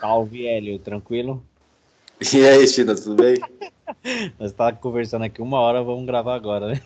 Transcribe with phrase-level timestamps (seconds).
[0.00, 1.42] Salve, Hélio, tranquilo?
[2.32, 3.36] E aí, China, tudo bem?
[4.38, 6.82] Nós tá conversando aqui uma hora, vamos gravar agora, né?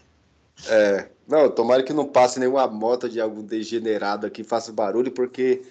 [0.69, 5.63] É, não, tomara que não passe nenhuma moto de algum degenerado aqui, faça barulho, porque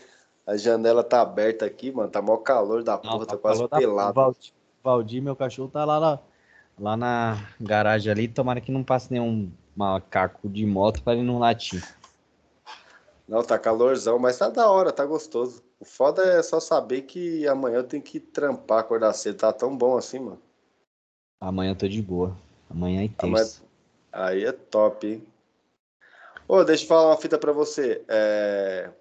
[0.46, 3.68] a janela tá aberta aqui, mano, tá mó calor da porra, não, tá, tá quase
[3.68, 4.14] pelado.
[4.14, 4.54] Valdir,
[4.84, 6.20] Valdir, meu cachorro, tá lá, lá,
[6.80, 11.39] lá na garagem ali, tomara que não passe nenhum macaco de moto para ele não
[11.39, 11.84] latir.
[13.28, 15.64] Não, tá calorzão, mas tá da hora, tá gostoso.
[15.82, 19.38] O foda é só saber que amanhã eu tenho que trampar, acordar cedo.
[19.38, 20.40] Tá tão bom assim, mano.
[21.40, 22.38] Amanhã eu tô de boa.
[22.70, 23.64] Amanhã é terça.
[24.12, 25.28] Aí é top, hein?
[26.48, 28.04] Ô, deixa eu falar uma fita pra você.
[28.07, 28.92] É...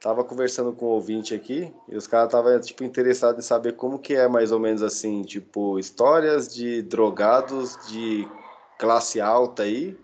[0.00, 3.76] Tava conversando com o um ouvinte aqui e os caras estavam, tipo, interessados em saber
[3.76, 8.26] como que é mais ou menos assim, tipo, histórias de drogados de
[8.78, 9.94] classe alta aí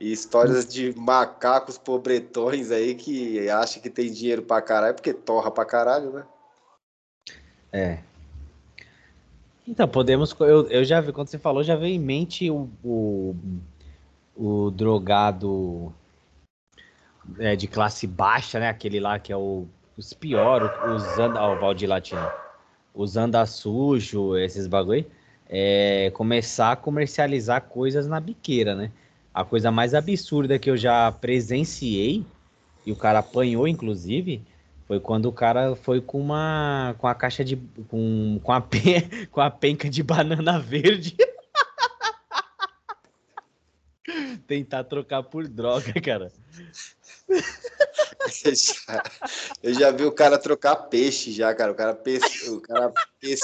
[0.00, 5.50] e histórias de macacos pobretões aí que acha que tem dinheiro pra caralho, porque torra
[5.50, 6.24] pra caralho, né?
[7.72, 7.98] É.
[9.66, 10.34] Então, podemos.
[10.40, 13.36] Eu, eu já vi, quando você falou, já veio em mente o, o,
[14.34, 15.92] o drogado
[17.38, 18.68] é, de classe baixa, né?
[18.68, 21.42] Aquele lá que é o, os piores, os anda.
[21.42, 22.30] Ó, o Valdir Latino.
[22.94, 25.04] Os anda sujo, esses bagulho.
[25.50, 28.90] É, começar a comercializar coisas na biqueira, né?
[29.38, 32.26] A coisa mais absurda que eu já presenciei,
[32.84, 34.42] e o cara apanhou, inclusive,
[34.84, 36.96] foi quando o cara foi com uma.
[36.98, 37.54] com a caixa de.
[37.86, 41.16] com, com, a, pe, com a penca de banana verde.
[44.48, 46.32] Tentar trocar por droga, cara.
[47.28, 49.04] Eu já,
[49.62, 51.70] eu já vi o cara trocar peixe já, cara.
[51.70, 53.42] O cara, pes, o cara, pes,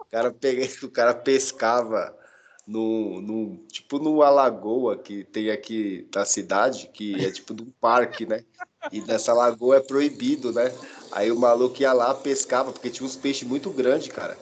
[0.00, 2.20] o cara, pega, o cara pescava
[2.66, 7.72] no, no tipo numa lagoa que tem aqui na cidade, que é tipo de um
[7.80, 8.44] parque, né?
[8.90, 10.72] E nessa lagoa é proibido, né?
[11.10, 14.36] Aí o maluco ia lá, pescava, porque tinha uns peixes muito grandes, cara.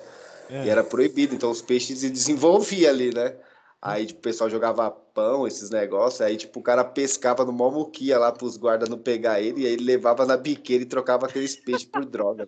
[0.49, 0.65] É.
[0.65, 3.35] E era proibido, então os peixes se desenvolviam ali, né?
[3.83, 6.21] Aí tipo, o pessoal jogava pão, esses negócios.
[6.21, 9.63] Aí tipo, o cara pescava no mó muquia lá pros guardas não pegar ele.
[9.63, 12.47] E aí ele levava na biqueira e trocava aqueles peixes por droga.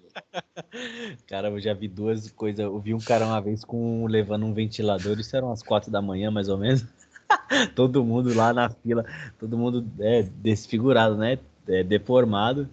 [1.26, 2.60] Cara, eu já vi duas coisas.
[2.60, 5.18] Eu vi um cara uma vez com levando um ventilador.
[5.18, 6.84] Isso eram umas quatro da manhã, mais ou menos.
[7.74, 9.04] todo mundo lá na fila,
[9.38, 11.38] todo mundo é, desfigurado, né?
[11.66, 12.68] É, deformado.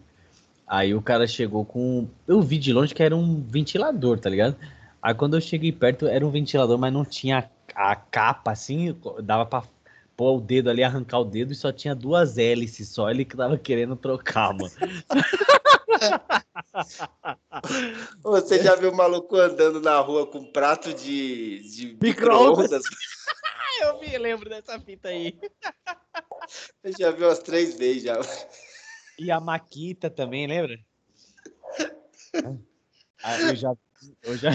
[0.67, 2.07] Aí o cara chegou com.
[2.27, 4.55] Eu vi de longe que era um ventilador, tá ligado?
[5.01, 9.45] Aí quando eu cheguei perto, era um ventilador, mas não tinha a capa assim, dava
[9.45, 9.63] pra
[10.15, 13.09] pôr o dedo ali, arrancar o dedo e só tinha duas hélices só.
[13.09, 14.69] Ele que tava querendo trocar, mano.
[18.23, 22.83] Você já viu o maluco andando na rua com um prato de, de micro-ondas?
[23.81, 25.37] Eu me lembro dessa fita aí.
[26.83, 28.19] Eu já vi umas três vezes já.
[29.17, 30.77] E a Maquita também, lembra?
[33.23, 33.73] Ah, eu já,
[34.23, 34.49] eu já,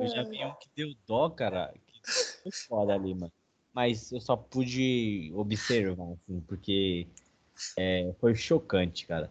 [0.00, 1.72] eu já vi um que deu dó, cara,
[2.42, 3.32] foi foda ali, mano.
[3.72, 7.06] Mas eu só pude observar, assim, porque
[7.78, 9.30] é, foi chocante, cara.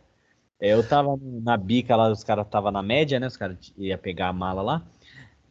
[0.59, 3.27] É, eu tava na bica lá, os caras tava na média, né?
[3.27, 4.85] Os caras iam pegar a mala lá.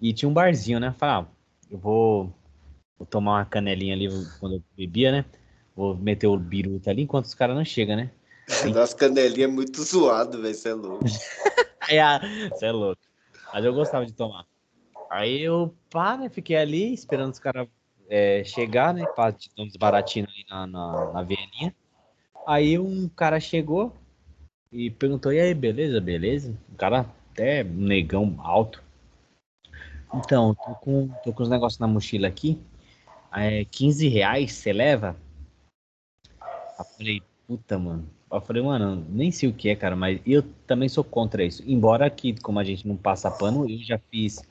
[0.01, 0.95] E tinha um barzinho, né?
[0.99, 1.27] Falei, ah,
[1.71, 2.33] eu vou,
[2.99, 5.25] vou, tomar uma canelinha ali quando eu bebia, né?
[5.75, 8.11] Vou meter o biruta ali enquanto os caras não chegam, né?
[8.75, 10.55] Nossa, canelinha é muito zoado, velho.
[10.55, 11.05] Você é louco.
[11.89, 13.01] é, você é louco.
[13.53, 14.47] Mas eu gostava de tomar.
[15.11, 17.67] Aí eu, pá, né, fiquei ali esperando os caras
[18.09, 21.75] é, chegar, né, pra dar um desbaratinho ali na, na, na velhinha.
[22.47, 23.95] Aí um cara chegou
[24.73, 26.55] e perguntou, e aí, beleza, beleza?
[26.73, 28.83] O cara até negão alto.
[30.15, 32.61] Então, tô com, tô com os negócios na mochila aqui.
[33.33, 35.17] É, 15 reais, você leva?
[36.79, 38.09] Eu falei, puta, mano.
[38.31, 41.63] Eu falei, mano, nem sei o que é, cara, mas eu também sou contra isso.
[41.67, 44.43] Embora que, como a gente não passa pano, eu já fiz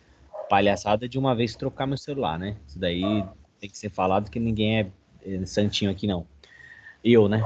[0.49, 2.57] palhaçada de uma vez trocar meu celular, né?
[2.67, 3.23] Isso daí
[3.59, 4.91] tem que ser falado que ninguém é,
[5.23, 6.25] é santinho aqui, não.
[7.03, 7.43] Eu, né?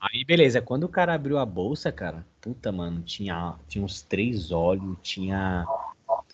[0.00, 0.60] Aí, beleza.
[0.60, 5.66] Quando o cara abriu a bolsa, cara, puta, mano, tinha, tinha uns três óleos, tinha,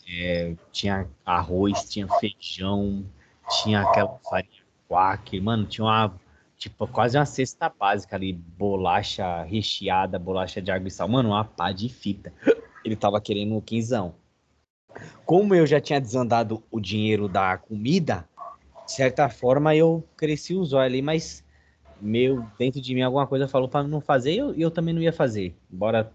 [0.09, 3.05] é, tinha arroz, tinha feijão,
[3.63, 6.15] tinha aquela farinha quack, mano, tinha uma,
[6.59, 11.45] tipo, quase uma cesta básica ali, bolacha recheada, bolacha de água e sal, mano, uma
[11.45, 12.33] pá de fita.
[12.85, 14.15] Ele tava querendo um quinzão.
[15.25, 18.29] Como eu já tinha desandado o dinheiro da comida,
[18.87, 21.45] de certa forma eu cresci os olhos ali, mas
[22.01, 25.03] meu, dentro de mim alguma coisa falou para não fazer e eu, eu também não
[25.03, 25.57] ia fazer.
[25.73, 26.13] Embora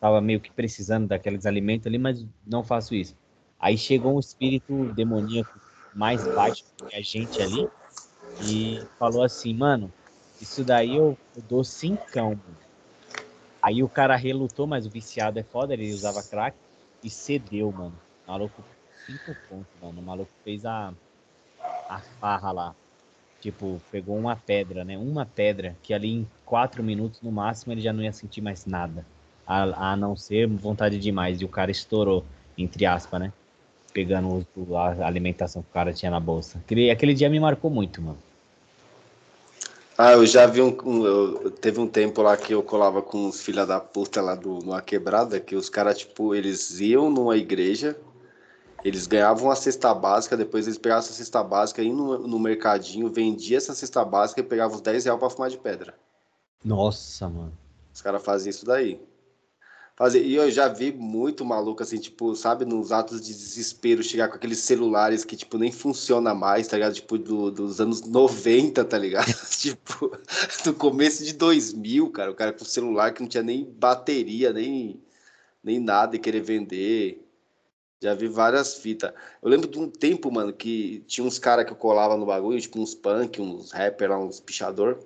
[0.00, 3.14] tava meio que precisando daqueles alimentos ali, mas não faço isso.
[3.58, 5.50] Aí chegou um espírito demoníaco
[5.94, 7.66] mais baixo que a gente ali
[8.40, 9.92] e falou assim, mano,
[10.40, 12.38] isso daí eu, eu dou cincão.
[13.62, 16.56] Aí o cara relutou, mas o viciado é foda, ele usava crack.
[17.02, 18.07] e cedeu, mano.
[18.28, 18.62] O maluco,
[19.06, 20.02] cinco pontos, mano.
[20.02, 20.92] O maluco fez a,
[21.88, 22.74] a farra lá.
[23.40, 24.98] Tipo, pegou uma pedra, né?
[24.98, 28.66] Uma pedra que ali em quatro minutos no máximo ele já não ia sentir mais
[28.66, 29.06] nada.
[29.46, 31.40] A, a não ser vontade demais.
[31.40, 32.22] E o cara estourou,
[32.58, 33.32] entre aspas, né?
[33.94, 34.46] Pegando
[34.76, 36.58] a alimentação que o cara tinha na bolsa.
[36.58, 38.18] Aquele, aquele dia me marcou muito, mano.
[39.96, 40.76] Ah, eu já vi um.
[40.84, 44.34] um eu, teve um tempo lá que eu colava com os filha da puta lá
[44.34, 47.96] do, numa quebrada, que os caras, tipo, eles iam numa igreja,
[48.84, 53.10] eles ganhavam a cesta básica, depois eles pegavam essa cesta básica, iam no, no mercadinho,
[53.10, 55.94] vendia essa cesta básica e pegavam os 10 reais pra fumar de pedra.
[56.64, 57.56] Nossa, mano.
[57.92, 59.00] Os caras faziam isso daí
[59.98, 60.22] fazer.
[60.24, 64.36] E eu já vi muito maluco, assim, tipo, sabe, nos atos de desespero, chegar com
[64.36, 66.94] aqueles celulares que, tipo, nem funciona mais, tá ligado?
[66.94, 69.26] Tipo, do, dos anos 90, tá ligado?
[69.58, 70.16] tipo,
[70.64, 75.02] do começo de 2000, cara, o cara com celular que não tinha nem bateria, nem,
[75.64, 77.27] nem nada e querer vender.
[78.00, 79.12] Já vi várias fitas.
[79.42, 82.60] Eu lembro de um tempo, mano, que tinha uns caras que eu colava no bagulho,
[82.60, 84.98] tipo uns punk, uns rapper uns pichador.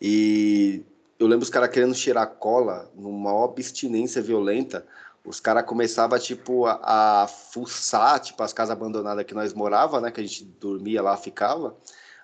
[0.00, 0.84] E
[1.18, 4.84] eu lembro os caras querendo cheirar cola numa abstinência violenta.
[5.24, 10.10] Os caras começavam, tipo, a, a fuçar, tipo, as casas abandonadas que nós morava, né?
[10.10, 11.76] Que a gente dormia lá, ficava.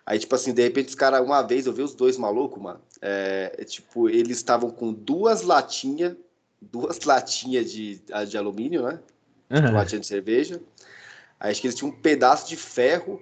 [0.04, 2.80] Aí, tipo assim, de repente, os caras, uma vez, eu vi os dois malucos, mano.
[3.00, 6.16] É, tipo, eles estavam com duas latinhas,
[6.60, 8.98] duas latinhas de, de alumínio, né?
[9.50, 10.60] Tipo, latinha de cerveja.
[11.40, 13.20] Aí acho que eles tinham um pedaço de ferro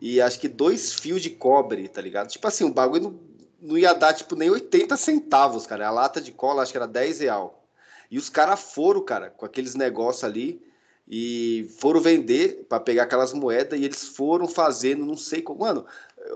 [0.00, 2.28] e acho que dois fios de cobre, tá ligado?
[2.28, 3.32] Tipo assim, o bagulho não
[3.62, 5.86] não ia dar, tipo, nem 80 centavos, cara.
[5.86, 7.64] A lata de cola, acho que era 10 real.
[8.10, 10.60] E os caras foram, cara, com aqueles negócios ali
[11.08, 15.60] e foram vender para pegar aquelas moedas e eles foram fazendo, não sei como.
[15.60, 15.86] Mano,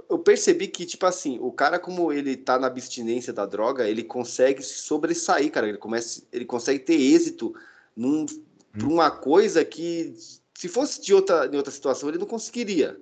[0.09, 4.05] eu percebi que, tipo assim, o cara, como ele tá na abstinência da droga, ele
[4.05, 5.69] consegue se sobressair, cara.
[5.69, 7.55] Ele, começa, ele consegue ter êxito
[7.95, 8.25] num,
[8.77, 8.81] hum.
[8.81, 10.15] por uma coisa que,
[10.55, 12.97] se fosse de outra, de outra situação, ele não conseguiria.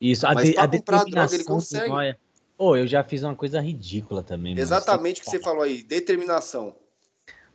[0.00, 2.16] Isso, a, Mas de, a comprar droga, ele consegue.
[2.56, 4.58] Pô, eu já fiz uma coisa ridícula também.
[4.58, 6.74] Exatamente o que você falou aí, determinação.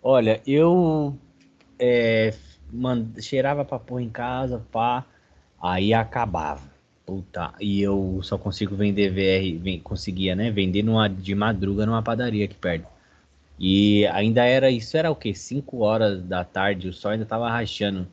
[0.01, 1.17] Olha, eu
[1.79, 2.33] é,
[2.71, 5.05] man, cheirava pra pôr em casa, pá,
[5.61, 6.77] aí acabava.
[7.05, 12.45] Puta, e eu só consigo vender VR, conseguia, né, vender numa, de madruga numa padaria
[12.45, 12.87] aqui perto.
[13.59, 15.33] E ainda era, isso era o quê?
[15.33, 18.07] 5 horas da tarde, o sol ainda tava rachando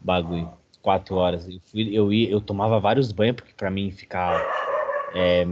[0.00, 1.48] bagulho, 4 horas.
[1.48, 4.44] Eu, fui, eu, ia, eu tomava vários banhos, porque para mim ficar
[5.14, 5.44] é,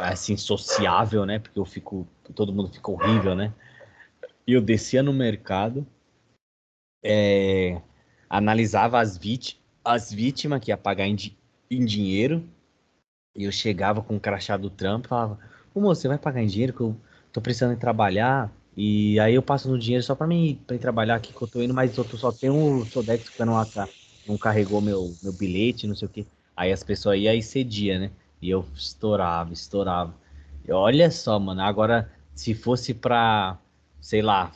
[0.00, 1.38] assim, sociável, né?
[1.38, 3.52] Porque eu fico, todo mundo fica horrível, né?
[4.46, 5.86] E eu descia no mercado,
[7.04, 7.80] é,
[8.28, 11.16] analisava as, vítimas, as vítimas que ia pagar em,
[11.70, 12.48] em dinheiro,
[13.34, 15.38] e eu chegava com o crachá do trampo e falava,
[15.74, 16.96] ô moço, você vai pagar em dinheiro que eu
[17.32, 21.16] tô precisando trabalhar, e aí eu passo no dinheiro só para mim pra ir trabalhar
[21.16, 23.54] aqui que eu tô indo, mas eu só tenho o Sodex que não,
[24.26, 26.26] não carregou meu, meu bilhete, não sei o que.
[26.56, 28.10] Aí as pessoas iam e cedia, né?
[28.40, 30.14] E eu estourava, estourava.
[30.66, 33.58] E olha só, mano, agora se fosse pra,
[34.00, 34.52] sei lá,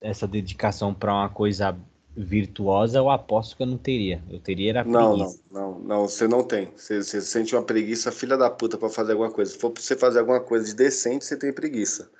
[0.00, 1.76] essa dedicação para uma coisa
[2.16, 4.22] virtuosa, eu aposto que eu não teria.
[4.30, 5.40] Eu teria era não, preguiça.
[5.50, 6.70] Não, não, não, você não tem.
[6.76, 9.52] Você, você sente uma preguiça filha da puta para fazer alguma coisa.
[9.52, 12.10] Se for pra você fazer alguma coisa de decente, você tem preguiça.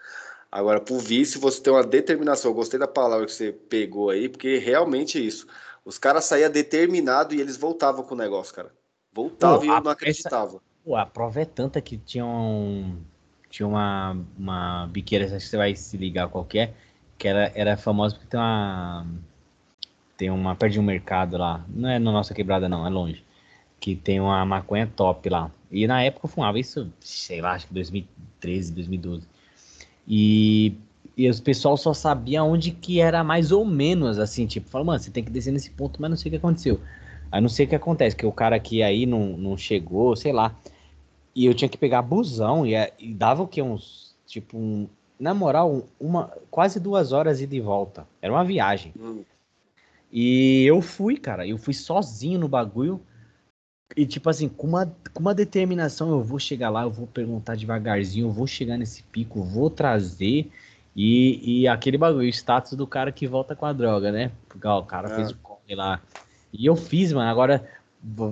[0.51, 2.51] Agora, por vício, você tem uma determinação.
[2.51, 5.47] Eu gostei da palavra que você pegou aí, porque realmente é isso.
[5.85, 8.73] Os caras saíam determinados e eles voltavam com o negócio, cara.
[9.13, 10.57] Voltava Pô, e eu não acreditava.
[10.57, 12.99] Essa, pô, a prova é tanta que tinha, um,
[13.51, 16.75] tinha uma, uma biqueira, acho que você vai se ligar qualquer,
[17.19, 19.07] que era, era famosa porque tem uma.
[20.17, 20.57] Tem uma.
[20.57, 21.65] Perto de um mercado lá.
[21.69, 23.25] Não é na nossa quebrada, não, é longe.
[23.79, 25.51] Que tem uma maconha top lá.
[25.71, 29.29] E na época eu fumava isso, sei lá, acho que 2013, 2012.
[30.09, 30.75] E,
[31.15, 34.99] e os pessoal só sabia onde que era mais ou menos assim, tipo, falou, mano,
[34.99, 36.81] você tem que descer nesse ponto, mas não sei o que aconteceu.
[37.31, 40.33] Aí não sei o que acontece, que o cara aqui aí não, não chegou, sei
[40.33, 40.57] lá.
[41.35, 43.61] E eu tinha que pegar busão e, é, e dava o que?
[43.61, 44.17] Uns.
[44.27, 44.89] Tipo, um,
[45.21, 48.07] na moral, uma, quase duas horas ida e volta.
[48.23, 48.93] Era uma viagem.
[48.99, 49.23] Hum.
[50.11, 51.47] E eu fui, cara.
[51.47, 53.01] Eu fui sozinho no bagulho.
[53.97, 57.57] E, tipo assim, com uma, com uma determinação, eu vou chegar lá, eu vou perguntar
[57.57, 60.51] devagarzinho, eu vou chegar nesse pico, vou trazer.
[60.95, 64.31] E, e aquele bagulho, o status do cara que volta com a droga, né?
[64.49, 65.15] Porque ó, o cara é.
[65.17, 66.03] fez o corre lá
[66.53, 67.31] e eu fiz, mano.
[67.31, 67.65] Agora,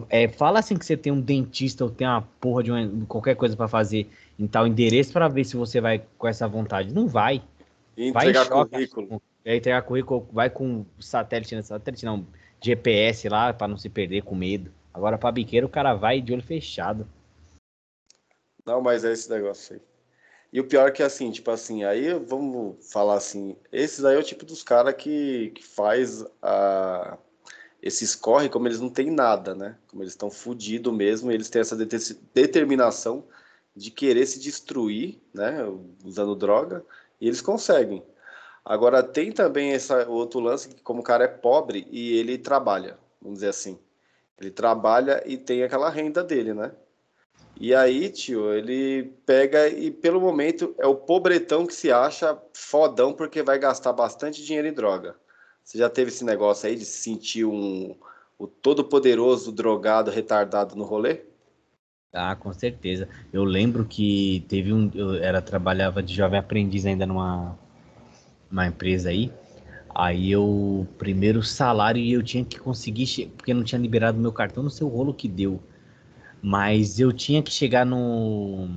[0.09, 3.37] é, fala assim que você tem um dentista ou tem uma porra de uma, qualquer
[3.37, 4.09] coisa para fazer
[4.39, 6.93] em tal endereço para ver se você vai com essa vontade.
[6.93, 7.43] Não vai.
[7.97, 9.23] E entregar vai choque, currículo.
[9.45, 12.27] É, entregar currículo, vai com satélite, satélite não,
[12.63, 14.71] GPS lá para não se perder com medo.
[14.97, 17.07] Agora para biqueiro o cara vai de olho fechado.
[18.65, 19.83] Não, mas é esse negócio aí.
[20.51, 24.19] E o pior é que assim, tipo assim, aí vamos falar assim, esses aí é
[24.19, 27.19] o tipo dos caras que, que faz a,
[27.83, 29.77] esses corre como eles não têm nada, né?
[29.87, 33.23] Como eles estão fodidos mesmo, eles têm essa determinação
[33.75, 35.59] de querer se destruir, né?
[36.03, 36.83] Usando droga,
[37.21, 38.03] e eles conseguem.
[38.65, 42.99] Agora tem também esse outro lance que como o cara é pobre e ele trabalha,
[43.21, 43.79] vamos dizer assim.
[44.41, 46.73] Ele trabalha e tem aquela renda dele, né?
[47.59, 53.15] E aí, tio, ele pega e pelo momento é o pobretão que se acha fodão
[53.15, 55.17] porque vai gastar bastante dinheiro em droga.
[55.65, 57.97] Você já teve esse negócio aí de se sentir um
[58.39, 61.23] o todo poderoso drogado retardado no rolê?
[62.13, 63.09] Ah, com certeza.
[63.33, 67.59] Eu lembro que teve um eu era trabalhava de jovem aprendiz ainda numa
[68.51, 69.33] uma empresa aí.
[69.99, 74.63] Aí eu primeiro salário e eu tinha que conseguir porque não tinha liberado meu cartão,
[74.63, 75.63] no seu rolo que deu.
[76.43, 78.69] Mas eu tinha que chegar no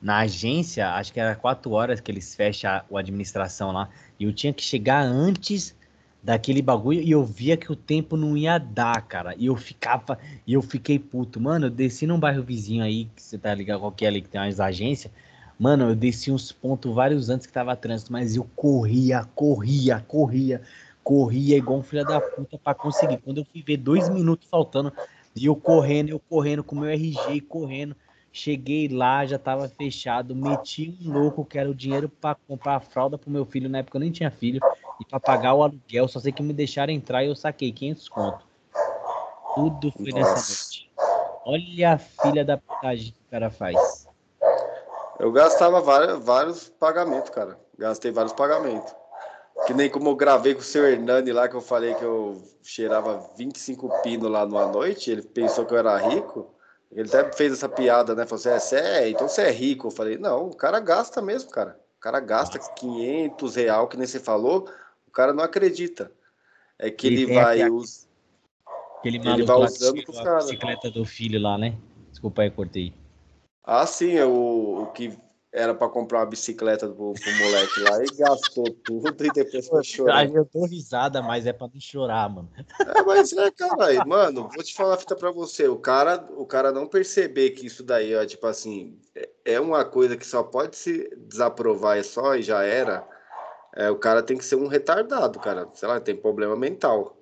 [0.00, 4.24] na agência, acho que era quatro horas que eles fecham a, a administração lá, e
[4.24, 5.74] eu tinha que chegar antes
[6.22, 9.34] daquele bagulho e eu via que o tempo não ia dar, cara.
[9.38, 11.40] E eu ficava, e eu fiquei puto.
[11.40, 14.40] Mano, eu desci num bairro vizinho aí, que você tá ligado qualquer ali que tem
[14.40, 15.12] umas agências.
[15.58, 20.62] Mano, eu desci uns pontos vários antes que tava trânsito, mas eu corria, corria, corria,
[21.02, 23.16] corria igual um filho da puta pra conseguir.
[23.16, 24.92] Quando eu fui ver dois minutos faltando,
[25.34, 27.96] e eu correndo, eu correndo com meu RG, correndo.
[28.30, 32.80] Cheguei lá, já tava fechado, meti um louco que era o dinheiro para comprar a
[32.80, 34.60] fralda pro meu filho, na época eu nem tinha filho,
[35.00, 38.08] e para pagar o aluguel, só sei que me deixaram entrar e eu saquei 500
[38.08, 38.46] conto.
[39.56, 40.34] Tudo foi Nossa.
[40.34, 40.90] nessa noite.
[41.44, 44.07] Olha a filha da putagem que o cara faz.
[45.18, 47.58] Eu gastava vários, vários pagamentos, cara.
[47.76, 48.94] Gastei vários pagamentos.
[49.66, 52.40] Que nem como eu gravei com o seu Hernani lá, que eu falei que eu
[52.62, 56.54] cheirava 25 pinos lá numa noite, ele pensou que eu era rico.
[56.92, 58.24] Ele até fez essa piada, né?
[58.24, 59.88] Falou assim, é, é, então você é rico.
[59.88, 61.78] Eu falei, não, o cara gasta mesmo, cara.
[61.98, 64.68] O cara gasta 500 real, que nem você falou,
[65.06, 66.12] o cara não acredita.
[66.78, 67.68] É que ele, ele vai...
[67.68, 68.06] Us...
[68.98, 70.44] Aquele ele vai usando com os caras.
[70.44, 71.76] bicicleta do filho lá, né?
[72.10, 72.94] Desculpa aí, cortei.
[73.70, 75.14] Ah, sim, é o, o que
[75.52, 79.84] era para comprar uma bicicleta pro, pro moleque lá e gastou tudo e depois foi
[79.84, 80.26] chorar.
[80.26, 82.48] Eu tô risada, mas é para não chorar, mano.
[82.80, 85.68] É, mas é, cara, mano, vou te falar a fita para você.
[85.68, 89.84] O cara, o cara não perceber que isso daí, ó, tipo assim, é, é uma
[89.84, 93.06] coisa que só pode se desaprovar e só e já era.
[93.76, 95.68] É, o cara tem que ser um retardado, cara.
[95.74, 97.17] Sei lá, tem problema mental.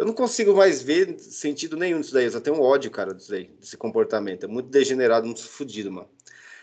[0.00, 2.24] Eu não consigo mais ver sentido nenhum disso daí.
[2.24, 4.44] Eu só tenho ódio, cara, disso daí, desse comportamento.
[4.44, 6.08] É muito degenerado, muito fodido, mano.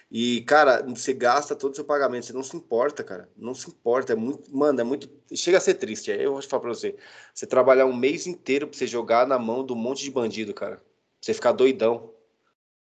[0.10, 3.30] E, cara, você gasta todo o seu pagamento, você não se importa, cara.
[3.38, 4.14] Não se importa.
[4.14, 4.50] É muito.
[4.52, 5.08] Mano, é muito.
[5.36, 6.10] Chega a ser triste.
[6.10, 6.96] Eu vou te falar pra você.
[7.32, 10.52] Você trabalhar um mês inteiro pra você jogar na mão de um monte de bandido,
[10.52, 10.78] cara.
[10.78, 10.86] Pra
[11.22, 12.10] você ficar doidão.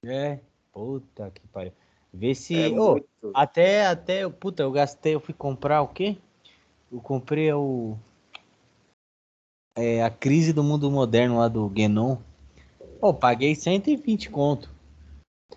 [0.06, 0.40] É,
[0.72, 1.74] puta que pariu.
[2.14, 2.56] Vê se.
[2.56, 3.02] É oh.
[3.34, 4.30] Até, até.
[4.30, 6.16] Puta, eu gastei, eu fui comprar o quê?
[6.90, 7.98] Eu comprei o.
[9.78, 12.18] É, a crise do mundo moderno lá do Genon.
[13.00, 14.72] Pô, paguei 120 conto.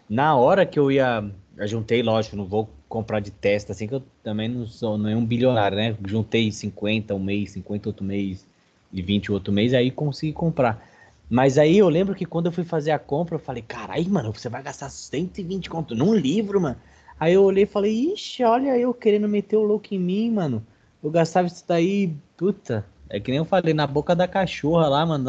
[0.09, 1.25] Na hora que eu ia
[1.57, 5.09] eu juntei, lógico, não vou comprar de testa, assim, que eu também não sou não
[5.09, 5.97] é um bilionário, né?
[6.07, 8.47] Juntei 50 um mês, 50 outro mês
[8.93, 10.87] e 20 outro mês, aí consegui comprar.
[11.29, 14.33] Mas aí eu lembro que quando eu fui fazer a compra, eu falei, carai, mano,
[14.35, 16.77] você vai gastar 120 conto num livro, mano.
[17.19, 20.63] Aí eu olhei e falei, ixi, olha eu querendo meter o louco em mim, mano.
[21.03, 22.85] Eu gastava isso daí, puta.
[23.11, 25.25] É que nem eu falei, na boca da cachorra lá, mano,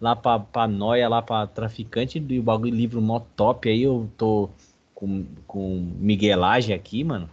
[0.00, 4.08] lá, pra, pra noia, lá pra traficante, e o bagulho livro mó top, aí eu
[4.18, 4.50] tô
[4.94, 7.28] com, com miguelagem aqui, mano,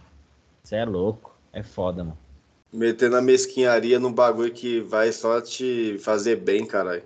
[0.62, 1.34] você é louco.
[1.52, 2.18] É foda, mano.
[2.72, 7.04] Metendo a mesquinharia num bagulho que vai só te fazer bem, caralho.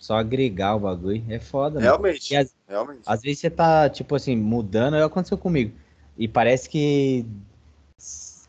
[0.00, 1.22] Só agregar o bagulho.
[1.28, 2.48] É foda, realmente, mano.
[2.66, 3.02] realmente.
[3.06, 5.72] Às vezes você tá, tipo assim, mudando, é aconteceu comigo.
[6.18, 7.24] E parece que.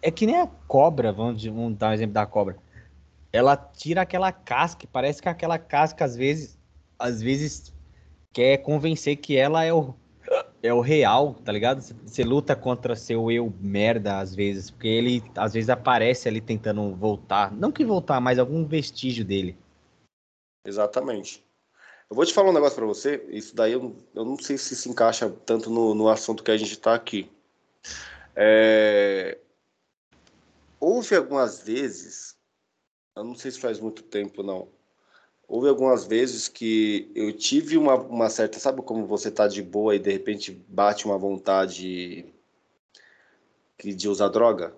[0.01, 2.57] É que nem a cobra, vamos, vamos dar um exemplo da cobra.
[3.35, 6.57] Ela tira aquela casca, parece que aquela casca, às vezes,
[6.97, 7.73] às vezes
[8.31, 9.93] quer convencer que ela é o,
[10.63, 11.81] é o real, tá ligado?
[11.81, 16.95] Você luta contra seu eu merda às vezes, porque ele às vezes aparece ali tentando
[16.95, 19.57] voltar, não que voltar, mas algum vestígio dele.
[20.65, 21.43] Exatamente.
[22.09, 24.77] Eu vou te falar um negócio para você, isso daí eu, eu não sei se
[24.77, 27.29] se encaixa tanto no, no assunto que a gente tá aqui.
[28.33, 29.39] É...
[30.79, 32.34] Houve algumas vezes,
[33.15, 34.67] eu não sei se faz muito tempo não,
[35.47, 39.95] Houve algumas vezes que eu tive uma, uma certa, sabe como você tá de boa
[39.95, 42.25] e de repente bate uma vontade
[43.83, 44.73] de usar droga,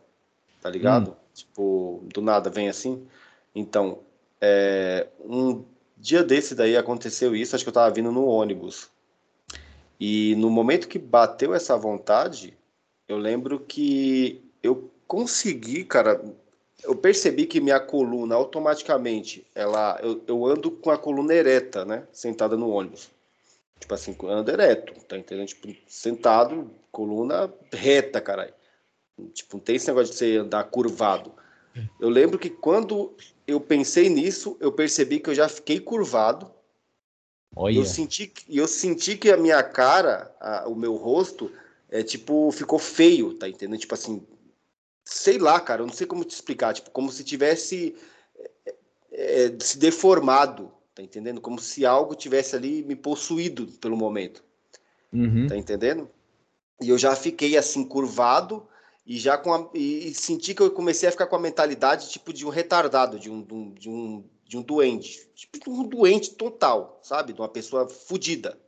[0.61, 1.11] tá ligado?
[1.11, 1.15] Hum.
[1.33, 3.07] Tipo, do nada vem assim.
[3.55, 3.99] Então,
[4.41, 5.63] é, um
[5.95, 8.89] dia desse daí aconteceu isso, acho que eu tava vindo no ônibus.
[9.97, 12.57] E no momento que bateu essa vontade,
[13.07, 16.21] eu lembro que eu consegui, cara,
[16.83, 22.07] eu percebi que minha coluna automaticamente, ela, eu, eu ando com a coluna ereta, né?
[22.11, 23.09] Sentada no ônibus.
[23.79, 25.47] Tipo assim, ando ereto, tá entendendo?
[25.47, 28.53] Tipo, sentado, coluna reta, caralho.
[29.33, 31.31] Tipo, não tem esse negócio de você andar curvado.
[31.99, 33.13] Eu lembro que quando
[33.45, 36.51] eu pensei nisso, eu percebi que eu já fiquei curvado.
[37.55, 37.77] Olha.
[37.77, 41.51] Eu senti, eu senti que a minha cara, a, o meu rosto,
[41.89, 43.79] é tipo, ficou feio, tá entendendo?
[43.79, 44.25] Tipo assim,
[45.09, 47.95] sei lá, cara, eu não sei como te explicar, tipo, como se tivesse
[48.37, 48.73] é,
[49.11, 51.39] é, se deformado, tá entendendo?
[51.39, 54.43] Como se algo tivesse ali me possuído pelo momento,
[55.13, 55.47] uhum.
[55.47, 56.09] tá entendendo?
[56.81, 58.67] E eu já fiquei assim curvado
[59.05, 62.09] e já com a, e, e, senti que eu comecei a ficar com a mentalidade
[62.09, 65.69] tipo de um retardado, de um, de um, de um, de um doente, tipo de
[65.69, 67.31] um doente total, sabe?
[67.31, 68.59] De uma pessoa fodida.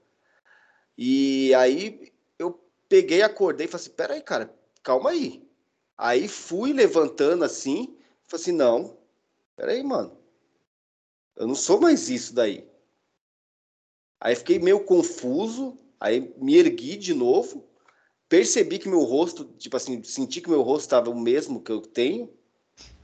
[0.98, 5.49] E aí eu peguei, acordei e falei assim, peraí, cara, calma aí.
[6.02, 8.98] Aí fui levantando assim, falei assim, não,
[9.58, 10.18] peraí, mano.
[11.36, 12.66] Eu não sou mais isso daí.
[14.18, 17.68] Aí fiquei meio confuso, aí me ergui de novo,
[18.30, 21.82] percebi que meu rosto, tipo assim, senti que meu rosto estava o mesmo que eu
[21.82, 22.34] tenho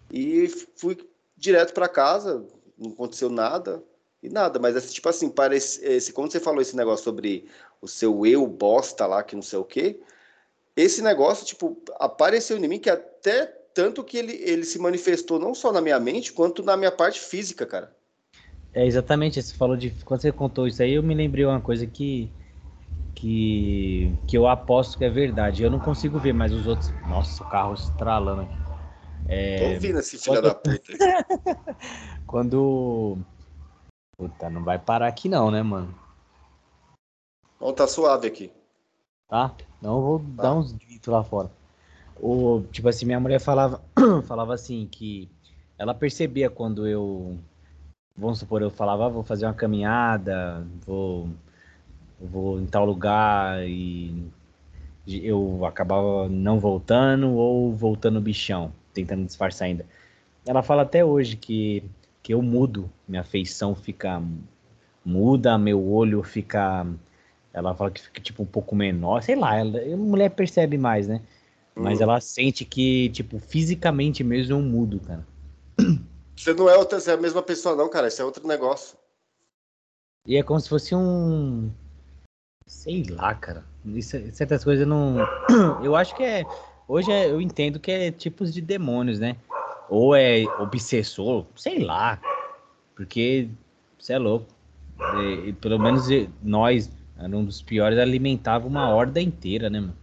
[0.10, 0.48] e
[0.78, 0.98] fui
[1.36, 2.48] direto para casa,
[2.78, 3.84] não aconteceu nada
[4.24, 7.50] e nada, mas tipo assim, parece, esse, quando você falou esse negócio sobre
[7.82, 10.00] o seu eu bosta lá, que não sei o quê,
[10.76, 15.56] esse negócio, tipo, apareceu em mim que até tanto que ele, ele se manifestou não
[15.56, 17.96] só na minha mente, quanto na minha parte física, cara.
[18.74, 19.92] É exatamente, você falou de.
[20.04, 22.30] Quando você contou isso aí, eu me lembrei uma coisa que.
[23.14, 25.64] Que, que eu aposto que é verdade.
[25.64, 26.92] Eu não consigo ver, mas os outros.
[27.08, 28.58] Nossa, o carro estralando aqui.
[29.30, 29.58] É...
[29.58, 30.44] Tô ouvindo esse filho quando...
[30.44, 31.78] da puta.
[32.28, 33.18] quando.
[34.18, 35.98] Puta, não vai parar aqui não, né, mano?
[37.60, 38.52] Não, tá suave aqui
[39.28, 39.54] tá?
[39.86, 40.44] Não vou tá.
[40.44, 41.52] dar uns gritos lá fora.
[42.20, 43.82] O, tipo assim, minha mulher falava,
[44.26, 45.30] falava assim que
[45.78, 47.38] ela percebia quando eu,
[48.18, 51.30] vamos supor, eu falava, ah, vou fazer uma caminhada, vou,
[52.20, 54.28] vou em tal lugar e
[55.08, 59.86] eu acabava não voltando ou voltando bichão, tentando disfarçar ainda.
[60.48, 61.84] Ela fala até hoje que,
[62.24, 64.20] que eu mudo, minha feição fica
[65.04, 66.88] muda, meu olho fica
[67.56, 71.08] ela fala que fica tipo um pouco menor, sei lá, ela, a mulher percebe mais,
[71.08, 71.22] né?
[71.74, 72.04] Mas hum.
[72.04, 75.26] ela sente que, tipo, fisicamente mesmo eu mudo, cara.
[76.36, 78.10] Você não é outra, você é a mesma pessoa, não, cara.
[78.10, 78.98] Isso é outro negócio.
[80.28, 81.72] E é como se fosse um.
[82.68, 83.64] Sei lá, cara.
[83.86, 85.18] Isso, certas coisas eu não.
[85.82, 86.44] Eu acho que é.
[86.88, 89.38] Hoje é, eu entendo que é tipos de demônios, né?
[89.90, 92.22] Ou é obsessor, sei lá.
[92.96, 93.50] Porque
[93.98, 94.46] você é louco.
[95.46, 96.06] E, pelo menos
[96.44, 99.98] nós, era um dos piores, alimentava uma horda inteira, né, mano?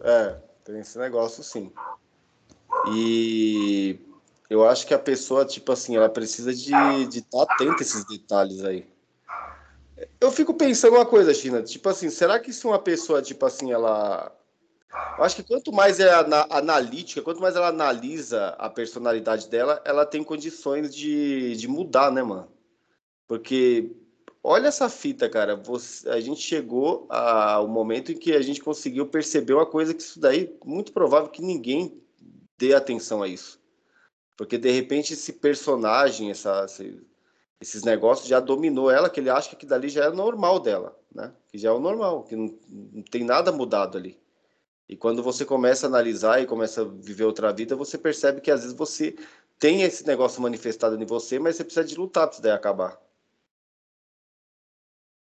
[0.00, 1.72] É, tem esse negócio sim.
[2.92, 3.98] E
[4.50, 7.82] eu acho que a pessoa, tipo assim, ela precisa de estar de tá atenta a
[7.82, 8.86] esses detalhes aí.
[10.20, 13.72] Eu fico pensando uma coisa, China, tipo assim, será que se uma pessoa, tipo assim,
[13.72, 14.32] ela.
[15.18, 16.10] Eu acho que quanto mais é
[16.50, 22.22] analítica, quanto mais ela analisa a personalidade dela, ela tem condições de, de mudar, né,
[22.22, 22.48] mano?
[23.26, 23.92] Porque
[24.50, 25.56] Olha essa fita, cara.
[25.56, 30.00] Você, a gente chegou ao momento em que a gente conseguiu perceber uma coisa que
[30.00, 32.02] isso daí, muito provável que ninguém
[32.56, 33.60] dê atenção a isso.
[34.38, 36.98] Porque de repente esse personagem, essa, esse,
[37.60, 41.30] esses negócios já dominou ela, que ele acha que dali já é normal dela, né?
[41.48, 44.18] Que já é o normal, que não, não tem nada mudado ali.
[44.88, 48.50] E quando você começa a analisar e começa a viver outra vida, você percebe que
[48.50, 49.14] às vezes você
[49.58, 53.07] tem esse negócio manifestado em você, mas você precisa de lutar para isso daí acabar.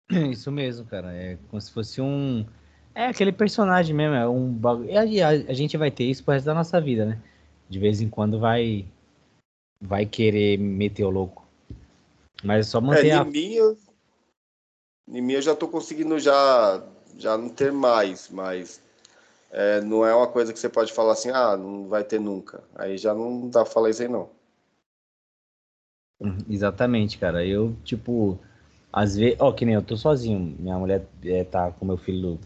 [0.33, 1.13] Isso mesmo, cara.
[1.13, 2.47] É como se fosse um.
[2.95, 4.91] É aquele personagem mesmo, é um bagulho.
[4.91, 7.21] E a, a, gente vai ter isso pro resto da nossa vida, né?
[7.69, 8.87] De vez em quando vai.
[9.81, 11.47] Vai querer meter o louco.
[12.43, 13.23] Mas é só manter é, a.
[13.23, 13.79] Em mim, eu,
[15.09, 16.83] em mim eu já tô conseguindo já,
[17.17, 18.83] já não ter mais, mas.
[19.51, 22.63] É, não é uma coisa que você pode falar assim, ah, não vai ter nunca.
[22.75, 24.29] Aí já não dá pra falar isso aí, não.
[26.21, 27.47] Uhum, exatamente, cara.
[27.47, 28.39] Eu, tipo,
[28.93, 32.39] às vezes, ó, que nem eu tô sozinho, minha mulher é, tá com meu filho,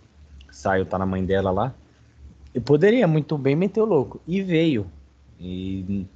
[0.51, 1.75] saiu, tá na mãe dela lá.
[2.53, 4.21] Eu poderia muito bem meter o louco.
[4.27, 4.87] E veio.
[5.41, 6.07] E,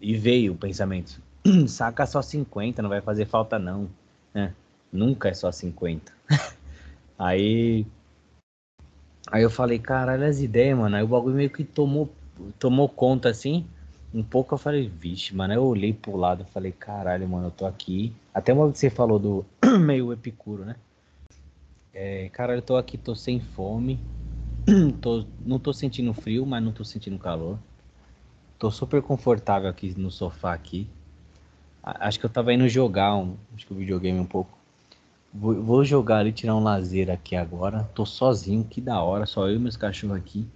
[0.00, 1.22] e veio o pensamento.
[1.66, 3.88] Saca só 50, não vai fazer falta não.
[4.34, 4.50] É,
[4.92, 6.12] nunca é só 50.
[7.18, 7.86] aí.
[9.30, 10.96] Aí eu falei, caralho, as ideias, mano.
[10.96, 12.10] Aí o bagulho meio que tomou,
[12.58, 13.66] tomou conta assim
[14.12, 15.54] um pouco eu falei, vixe, mano.
[15.54, 18.12] Eu olhei pro lado e falei, caralho, mano, eu tô aqui.
[18.32, 19.44] Até uma que você falou do
[19.80, 20.76] meio epicuro, né?
[21.92, 23.98] É, caralho, eu tô aqui, tô sem fome.
[25.00, 27.58] tô, não tô sentindo frio, mas não tô sentindo calor.
[28.58, 30.88] Tô super confortável aqui no sofá aqui.
[31.82, 34.58] Acho que eu tava indo jogar um, acho que o videogame um pouco.
[35.32, 37.88] Vou, vou, jogar ali, tirar um lazer aqui agora.
[37.94, 40.46] Tô sozinho, que da hora, só eu e meus cachorros aqui.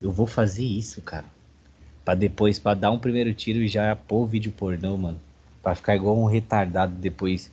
[0.00, 1.26] Eu vou fazer isso, cara.
[2.08, 5.20] Pra depois, pra dar um primeiro tiro e já pôr o vídeo pornô, mano.
[5.62, 7.50] Pra ficar igual um retardado depois,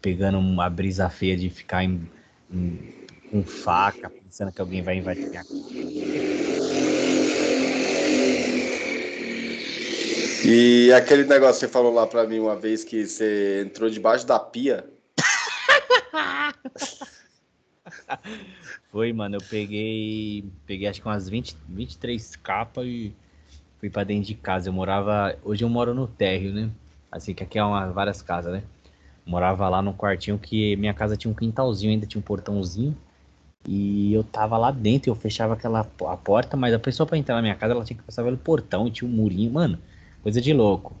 [0.00, 2.00] pegando uma brisa feia de ficar em,
[2.50, 2.78] em,
[3.30, 5.44] com faca, pensando que alguém vai invadir minha.
[10.42, 14.26] E aquele negócio que você falou lá pra mim uma vez que você entrou debaixo
[14.26, 14.86] da pia.
[18.90, 20.50] Foi, mano, eu peguei.
[20.64, 23.12] Peguei acho que umas 20, 23 capas e
[23.80, 24.68] fui pra dentro de casa.
[24.68, 25.36] Eu morava.
[25.44, 26.70] Hoje eu moro no térreo, né?
[27.10, 28.62] Assim, que aqui é uma, várias casas, né?
[29.28, 32.96] morava lá num quartinho que minha casa tinha um quintalzinho, ainda tinha um portãozinho.
[33.66, 37.36] E eu tava lá dentro, eu fechava aquela a porta, mas a pessoa para entrar
[37.36, 39.78] na minha casa, ela tinha que passar pelo portão tinha um murinho, mano,
[40.22, 40.96] coisa de louco.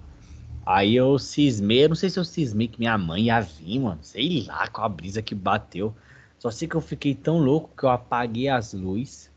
[0.66, 4.00] Aí eu cismei, eu não sei se eu cismei que minha mãe ia vir, mano,
[4.02, 5.94] sei lá, com a brisa que bateu.
[6.38, 9.30] Só sei que eu fiquei tão louco que eu apaguei as luzes,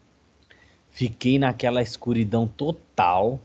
[0.91, 3.39] fiquei naquela escuridão total,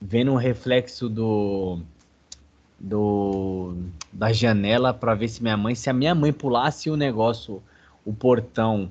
[0.00, 1.80] vendo o reflexo do
[2.78, 3.74] do
[4.12, 7.62] da janela para ver se minha mãe, se a minha mãe pulasse o negócio,
[8.04, 8.90] o portão.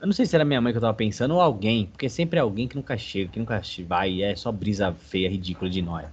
[0.00, 2.38] Eu não sei se era minha mãe que eu tava pensando ou alguém, porque sempre
[2.38, 6.12] é alguém que nunca chega, que nunca vai, é só brisa feia, ridícula de nóia.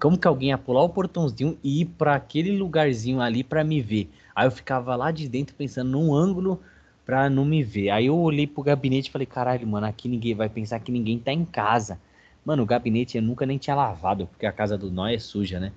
[0.00, 3.80] Como que alguém ia pular o portãozinho e ir para aquele lugarzinho ali para me
[3.80, 4.10] ver?
[4.34, 6.60] Aí eu ficava lá de dentro pensando num ângulo
[7.04, 7.90] pra não me ver.
[7.90, 11.18] Aí eu olhei pro gabinete e falei, caralho, mano, aqui ninguém vai pensar que ninguém
[11.18, 11.98] tá em casa.
[12.44, 15.58] Mano, o gabinete eu nunca nem tinha lavado, porque a casa do Nó é suja,
[15.60, 15.72] né?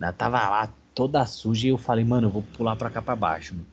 [0.00, 3.16] Ela tava lá toda suja e eu falei, mano, eu vou pular pra cá pra
[3.16, 3.54] baixo.
[3.54, 3.66] Mano.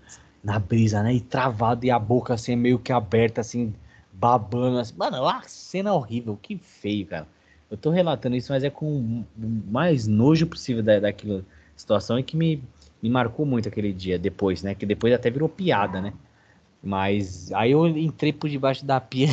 [0.43, 1.13] Na brisa, né?
[1.13, 3.73] E travado e a boca assim meio que aberta, assim,
[4.11, 4.79] babando.
[4.79, 4.93] Assim.
[4.95, 7.27] Mano, uma cena horrível, que feio, cara.
[7.69, 9.25] Eu tô relatando isso, mas é com o
[9.69, 11.43] mais nojo possível da, daquela
[11.75, 12.63] situação e que me,
[13.01, 14.73] me marcou muito aquele dia depois, né?
[14.73, 16.13] Que depois até virou piada, né?
[16.83, 19.29] Mas aí eu entrei por debaixo da pia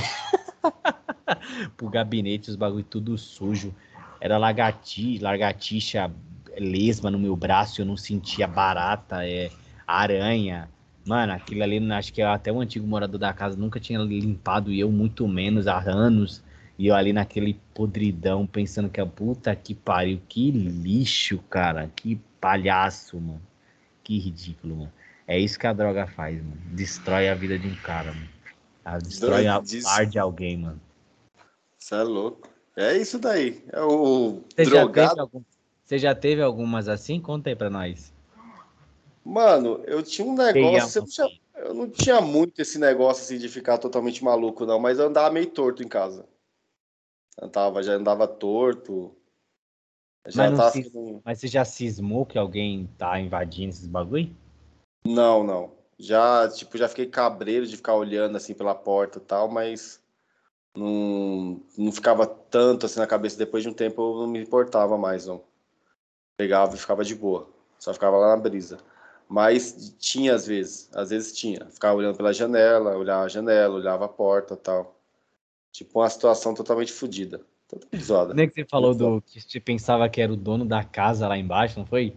[1.76, 3.74] pro gabinete, os bagulho tudo sujo.
[4.20, 6.10] Era lagartixa, lagartixa
[6.58, 9.50] lesma no meu braço, eu não sentia barata, é,
[9.86, 10.68] aranha.
[11.06, 14.80] Mano, aquilo ali, acho que até o antigo morador da casa nunca tinha limpado e
[14.80, 16.42] eu muito menos há anos.
[16.78, 22.18] E eu ali naquele podridão, pensando que a puta que pariu, que lixo, cara, que
[22.40, 23.42] palhaço, mano.
[24.02, 24.92] Que ridículo, mano.
[25.26, 26.60] É isso que a droga faz, mano.
[26.72, 28.28] Destrói a vida de um cara, mano.
[28.84, 30.80] Ela destrói a par de alguém, mano.
[31.78, 32.48] Você é louco.
[32.76, 33.64] É isso daí.
[33.72, 35.20] É o Você drogado.
[35.20, 35.42] Algum...
[35.84, 37.20] Você já teve algumas assim?
[37.20, 38.12] Conta aí pra nós.
[39.24, 41.00] Mano, eu tinha um negócio.
[41.00, 44.98] Eu, tinha, eu não tinha muito esse negócio assim de ficar totalmente maluco, não, mas
[44.98, 46.26] eu andava meio torto em casa.
[47.40, 49.16] Eu tava, já andava torto.
[50.26, 51.20] Já mas, tava...
[51.24, 54.34] mas você já cismou que alguém tá invadindo esses bagulho?
[55.06, 55.72] Não, não.
[55.98, 60.00] Já, tipo, já fiquei cabreiro de ficar olhando assim pela porta e tal, mas
[60.76, 63.38] não, não ficava tanto assim na cabeça.
[63.38, 65.42] Depois de um tempo eu não me importava mais, não
[66.36, 67.48] pegava e ficava de boa.
[67.78, 68.78] Só ficava lá na brisa.
[69.28, 71.66] Mas tinha às vezes, às vezes tinha.
[71.70, 74.98] Ficava olhando pela janela, olhava a janela, olhava a porta tal.
[75.72, 77.40] Tipo uma situação totalmente fodida.
[77.68, 78.34] Totalmente zoada.
[78.34, 81.36] Nem que você falou do que você pensava que era o dono da casa lá
[81.36, 82.16] embaixo, não foi?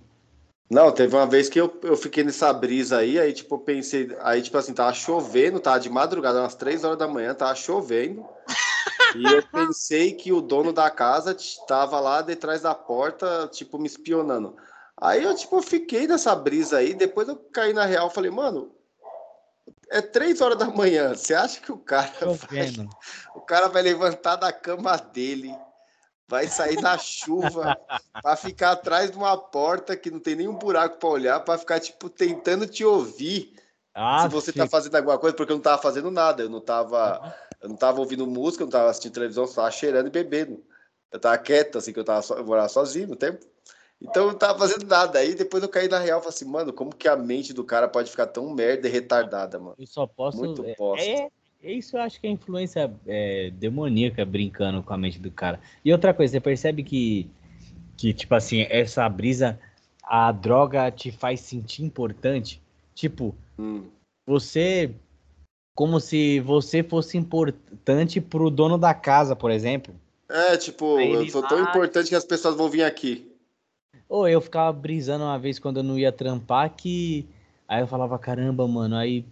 [0.70, 4.42] Não, teve uma vez que eu, eu fiquei nessa brisa aí, aí tipo, pensei, aí
[4.42, 8.28] tipo assim, tava chovendo, tava de madrugada, umas três horas da manhã, tava chovendo.
[9.16, 13.88] E eu pensei que o dono da casa estava lá detrás da porta, tipo, me
[13.88, 14.58] espionando.
[15.00, 18.76] Aí eu, tipo, fiquei nessa brisa aí, depois eu caí na real, falei, mano,
[19.90, 22.74] é três horas da manhã, você acha que o cara vai,
[23.36, 25.56] o cara vai levantar da cama dele,
[26.28, 27.78] vai sair na chuva
[28.22, 31.80] para ficar atrás de uma porta que não tem nenhum buraco para olhar, para ficar,
[31.80, 33.56] tipo, tentando te ouvir
[33.94, 34.60] ah, se você sim.
[34.60, 37.36] tá fazendo alguma coisa, porque eu não tava fazendo nada, eu não tava...
[37.62, 40.64] Eu não tava ouvindo música, eu não tava assistindo televisão, eu tava cheirando e bebendo.
[41.12, 43.46] Eu tava quieto, assim, que eu tava so, eu morava sozinho no tempo.
[44.00, 45.20] Então eu não tava fazendo nada.
[45.20, 47.64] Aí depois eu caí na real e falei assim, mano, como que a mente do
[47.64, 49.76] cara pode ficar tão merda e retardada, mano?
[49.80, 50.38] Eu só posso.
[50.38, 51.30] Muito é
[51.62, 55.60] isso eu acho que é influência é, demoníaca brincando com a mente do cara.
[55.84, 57.30] E outra coisa, você percebe que,
[57.96, 59.60] que, tipo assim, essa brisa,
[60.04, 62.62] a droga te faz sentir importante?
[62.94, 63.86] Tipo, hum.
[64.26, 64.94] você
[65.78, 69.94] como se você fosse importante pro dono da casa, por exemplo.
[70.28, 73.32] É, tipo, eu sou tão importante que as pessoas vão vir aqui.
[74.10, 77.28] Ou eu ficava brisando uma vez quando eu não ia trampar que.
[77.68, 79.24] Aí eu falava, caramba, mano, aí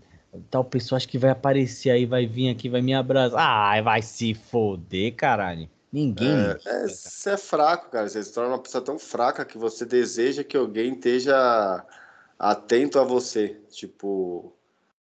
[0.50, 3.39] tal pessoa acho que vai aparecer aí, vai vir aqui, vai me abraçar.
[3.39, 5.69] Ah, vai se foder, caralho.
[5.91, 6.30] Ninguém.
[6.30, 8.10] É, é, você é fraco, cara.
[8.10, 11.86] Você se torna uma pessoa tão fraca que você deseja que alguém esteja
[12.38, 13.58] atento a você.
[13.69, 14.54] Tipo,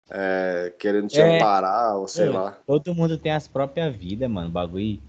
[0.09, 2.57] é, querendo te é, amparar, ou sei lá.
[2.67, 4.49] Todo mundo tem as próprias vidas, mano.
[4.49, 4.99] Bagulho.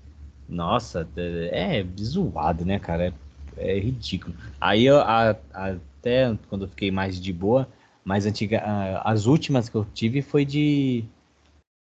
[0.49, 3.13] Nossa, é, é zoado, né, cara?
[3.57, 4.35] É, é ridículo.
[4.61, 7.67] Aí eu, a, até quando eu fiquei mais de boa,
[8.05, 8.63] mais antiga,
[9.05, 11.05] as últimas que eu tive foi de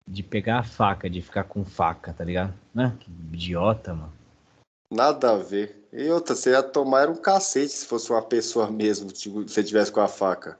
[0.05, 2.53] de pegar a faca, de ficar com faca, tá ligado?
[2.73, 2.93] Né?
[2.99, 4.11] Que idiota, mano.
[4.91, 5.87] Nada a ver.
[5.91, 9.91] E outra, você ia tomar um cacete se fosse uma pessoa mesmo, se você tivesse
[9.91, 10.57] com a faca.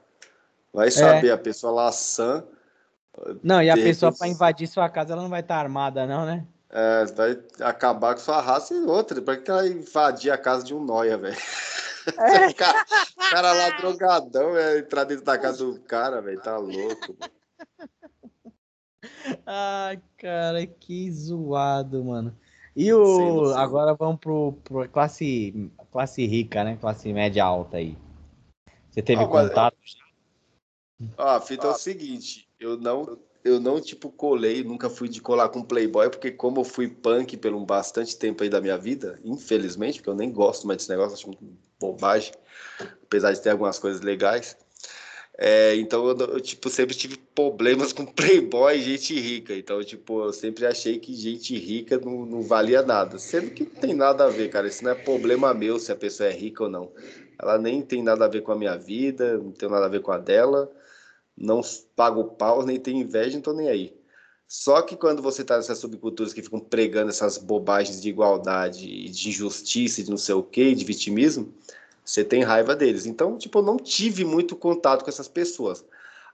[0.72, 1.32] Vai saber, é.
[1.32, 2.42] a pessoa lá sã.
[3.42, 4.18] Não, e a pessoa repente...
[4.18, 6.44] para invadir sua casa, ela não vai estar tá armada, não, né?
[6.70, 9.22] É, vai acabar com sua raça e outra.
[9.22, 11.36] Pra que ela invadir a casa de um noia, velho?
[12.18, 12.48] É.
[12.48, 12.86] o cara,
[13.30, 16.40] cara lá drogadão, é, entrar dentro da casa do cara, velho.
[16.40, 17.16] Tá louco.
[19.46, 22.36] Ai, cara, que zoado, mano.
[22.76, 23.46] E o.
[23.46, 26.76] Sim, Agora vamos pro, pro, classe, classe rica, né?
[26.80, 27.96] Classe média alta aí.
[28.90, 29.76] Você teve ah, contato?
[31.16, 31.70] Ah, a fita ah.
[31.70, 36.08] é o seguinte, eu não, eu não, tipo, colei, nunca fui de colar com Playboy,
[36.08, 40.14] porque como eu fui punk pelo bastante tempo aí da minha vida, infelizmente, porque eu
[40.14, 41.44] nem gosto mais desse negócio, acho muito
[41.92, 42.32] bobagem,
[43.04, 44.56] apesar de ter algumas coisas legais,
[45.36, 49.54] é, então eu, eu, tipo, sempre tive problemas com playboy e gente rica.
[49.54, 53.18] Então, tipo, eu sempre achei que gente rica não, não valia nada.
[53.18, 54.68] Sendo que não tem nada a ver, cara.
[54.68, 56.92] Isso não é problema meu se a pessoa é rica ou não.
[57.40, 60.00] Ela nem tem nada a ver com a minha vida, não tem nada a ver
[60.02, 60.70] com a dela.
[61.36, 61.60] Não
[61.96, 64.03] pago pau, nem tenho inveja, não tô nem aí.
[64.46, 69.28] Só que quando você tá nessas subculturas que ficam pregando essas bobagens de igualdade, de
[69.28, 71.52] injustiça, de não sei o quê, de vitimismo,
[72.04, 73.06] você tem raiva deles.
[73.06, 75.84] Então, tipo, eu não tive muito contato com essas pessoas.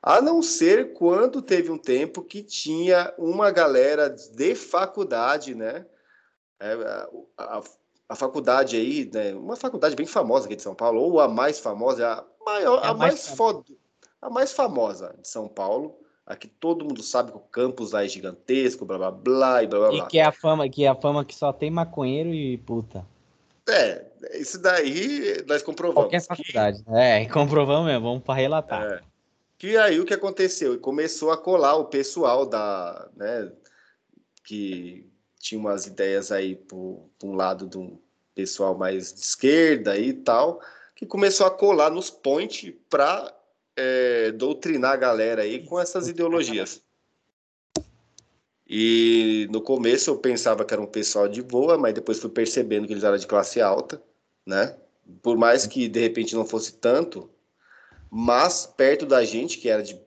[0.02, 5.86] A não ser quando teve um tempo que tinha uma galera de faculdade, né?
[6.58, 6.72] É,
[7.36, 7.62] a,
[8.08, 9.34] a, faculdade aí, né?
[9.34, 12.86] Uma faculdade bem famosa aqui de São Paulo, ou a mais famosa, a maior, é
[12.86, 13.64] a, a mais, mais foda,
[14.22, 15.99] a mais famosa de São Paulo.
[16.30, 19.90] Aqui todo mundo sabe que o campus lá é gigantesco, blá blá blá e blá
[19.90, 19.98] blá.
[19.98, 23.04] E que é a fama, que é a fama que só tem maconheiro e puta.
[23.68, 26.04] É, isso daí nós comprovamos.
[26.04, 26.84] Qualquer faculdade.
[26.84, 26.94] Que...
[26.94, 28.92] É, comprovamos mesmo, vamos para relatar.
[28.92, 29.00] É.
[29.58, 30.78] Que aí o que aconteceu?
[30.78, 33.50] Começou a colar o pessoal da, né,
[34.44, 37.98] que tinha umas ideias aí por, por um lado de um
[38.36, 40.60] pessoal mais de esquerda e tal,
[40.94, 43.34] que começou a colar nos point para
[43.80, 46.82] é, doutrinar a galera aí com essas ideologias.
[48.68, 52.86] E no começo eu pensava que era um pessoal de boa, mas depois fui percebendo
[52.86, 54.00] que eles eram de classe alta,
[54.46, 54.76] né?
[55.22, 57.28] Por mais que de repente não fosse tanto,
[58.10, 59.98] mas perto da gente, que era de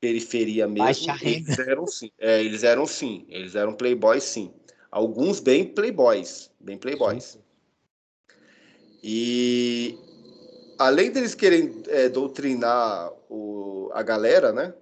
[0.00, 2.10] periferia mesmo, eles eram sim.
[2.18, 4.52] É, eles eram sim, eles eram playboys sim.
[4.90, 7.24] Alguns bem playboys, bem playboys.
[7.24, 7.40] Sim.
[9.02, 9.98] E
[10.78, 14.74] além deles querem é, doutrinar o, a galera, né?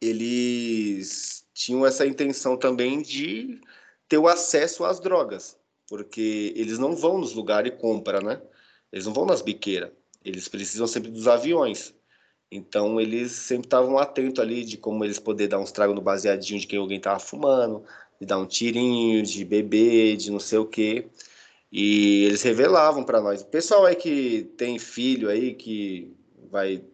[0.00, 3.60] Eles tinham essa intenção também de
[4.08, 5.56] ter o acesso às drogas,
[5.88, 8.40] porque eles não vão nos lugares e compram, né?
[8.92, 9.90] Eles não vão nas biqueiras,
[10.24, 11.94] eles precisam sempre dos aviões.
[12.50, 16.60] Então eles sempre estavam atentos ali de como eles poder dar uns tragos no baseadinho
[16.60, 17.82] de quem alguém tava fumando,
[18.20, 21.06] de dar um tirinho, de beber, de não sei o quê.
[21.72, 23.40] E eles revelavam para nós.
[23.40, 26.14] O pessoal aí que tem filho aí que
[26.50, 26.84] vai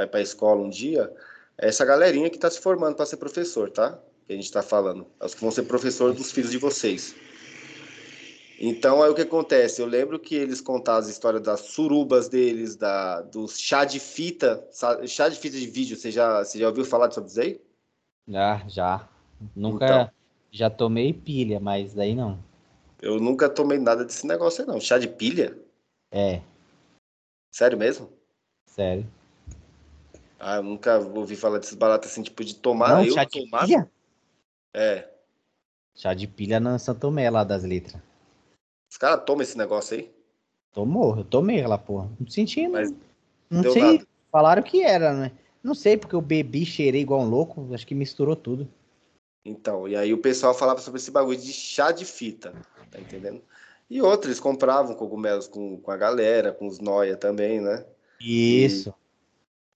[0.00, 1.12] vai para a escola um dia,
[1.58, 3.98] é essa galerinha que está se formando para ser professor, tá?
[4.26, 5.06] Que a gente está falando.
[5.20, 7.14] É os que vão ser professor dos filhos de vocês.
[8.58, 9.80] Então, aí o que acontece?
[9.80, 14.62] Eu lembro que eles contavam as histórias das surubas deles, da, do chá de fita,
[15.06, 15.96] chá de fita de vídeo.
[15.96, 17.60] Você já, você já ouviu falar sobre isso aí?
[18.28, 19.08] Já, já.
[19.56, 19.84] Nunca.
[19.84, 20.10] Então,
[20.50, 22.38] já tomei pilha, mas daí não.
[23.00, 24.80] Eu nunca tomei nada desse negócio aí, não.
[24.80, 25.56] Chá de pilha?
[26.10, 26.42] É.
[27.50, 28.10] Sério mesmo?
[28.66, 29.06] Sério.
[30.38, 32.96] Ah, eu nunca ouvi falar desses baratos assim, tipo, de tomar.
[32.96, 33.66] Não, eu chá de tomar...
[33.66, 33.90] pilha?
[34.74, 35.08] É.
[35.94, 38.00] Chá de pilha na Santo Tomé, lá das letras.
[38.90, 40.10] Os caras tomam esse negócio aí?
[40.72, 42.10] Tomou, eu tomei lá, porra.
[42.18, 42.92] Não senti, Mas
[43.50, 43.82] não sei.
[43.82, 44.06] Nada.
[44.30, 45.32] Falaram que era, né?
[45.62, 48.68] Não sei, porque eu bebi, cheirei igual um louco, acho que misturou tudo.
[49.44, 52.54] Então, e aí o pessoal falava sobre esse bagulho de chá de fita,
[52.90, 53.42] tá entendendo?
[53.88, 57.84] E outros, eles compravam cogumelos com, com a galera, com os noia também, né?
[58.20, 58.94] Isso.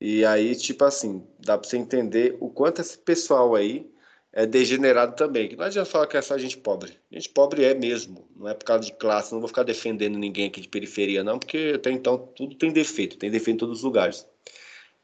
[0.01, 3.91] E aí, tipo assim, dá pra você entender o quanto esse pessoal aí
[4.33, 5.49] é degenerado também.
[5.49, 6.93] Que não adianta falar que é só gente pobre.
[7.11, 8.29] Gente pobre é mesmo.
[8.37, 9.33] Não é por causa de classe.
[9.33, 13.17] Não vou ficar defendendo ninguém aqui de periferia, não, porque até então tudo tem defeito.
[13.17, 14.27] Tem defeito em todos os lugares.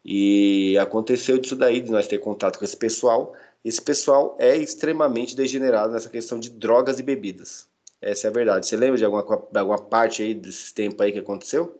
[0.04, 3.34] E aconteceu disso daí, de nós ter contato com esse pessoal.
[3.64, 7.69] Esse pessoal é extremamente degenerado nessa questão de drogas e bebidas.
[8.00, 8.66] Essa é a verdade.
[8.66, 11.78] Você lembra de alguma, de alguma parte aí desse tempo aí que aconteceu?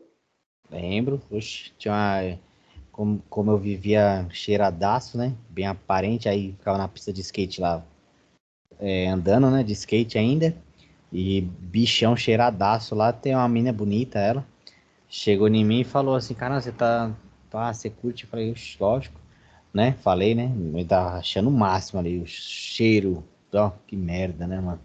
[0.69, 1.21] Lembro.
[1.31, 2.39] Oxe, tinha uma...
[2.91, 5.33] Como, como eu vivia cheiradaço, né?
[5.49, 7.83] Bem aparente, aí ficava na pista de skate lá,
[8.79, 9.63] é, andando, né?
[9.63, 10.53] De skate ainda.
[11.11, 13.13] E bichão cheiradaço lá.
[13.13, 14.45] Tem uma mina bonita, ela.
[15.07, 17.11] Chegou em mim e falou assim: Cara, você tá.
[17.49, 18.25] Pá, você curte?
[18.25, 19.19] Eu falei: Lógico,
[19.73, 19.93] né?
[20.01, 20.51] Falei, né?
[20.73, 23.23] Eu tava achando o máximo ali, o cheiro.
[23.53, 24.79] Ó, que merda, né, mano?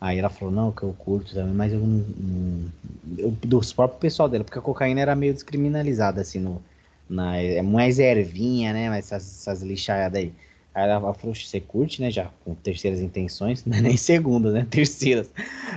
[0.00, 2.72] Aí ela falou, não, que eu curto também, mas eu não.
[3.18, 6.62] Eu, dos próprios pessoal dela, porque a cocaína era meio descriminalizada, assim, no,
[7.08, 8.88] na, é mais ervinha, né?
[8.88, 10.32] Mas essas, essas lixadas aí.
[10.74, 12.10] Aí ela falou, você curte, né?
[12.10, 14.66] Já com terceiras intenções, não é nem segunda, né?
[14.70, 15.30] Terceiras.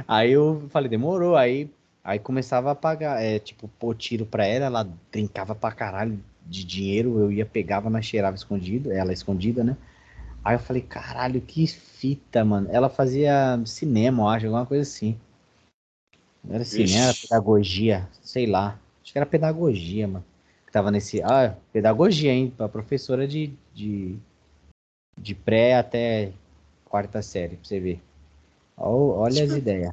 [0.07, 1.35] Aí eu falei, demorou.
[1.35, 1.69] Aí,
[2.03, 6.63] aí começava a pagar, é, tipo, pôr tiro pra ela, ela brincava pra caralho de
[6.63, 9.75] dinheiro, eu ia, pegava, mas cheirava escondido, ela escondida, né?
[10.43, 12.67] Aí eu falei, caralho, que fita, mano.
[12.69, 15.17] Ela fazia cinema, eu acho, alguma coisa assim.
[16.43, 18.79] Não era cinema, era pedagogia, sei lá.
[19.01, 20.25] Acho que era pedagogia, mano.
[20.65, 21.21] Que tava nesse.
[21.23, 22.53] Ah, pedagogia, hein?
[22.55, 24.17] Pra professora de, de,
[25.17, 26.33] de pré até
[26.83, 28.01] quarta série, pra você ver.
[28.75, 29.91] Olha as ideias.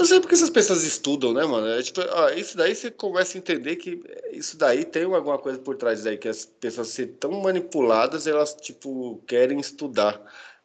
[0.00, 1.66] Eu sei porque essas pessoas estudam, né, mano?
[1.66, 5.58] É, tipo, ó, isso daí você começa a entender que isso daí tem alguma coisa
[5.58, 10.18] por trás daí, que as pessoas ser tão manipuladas, elas, tipo, querem estudar.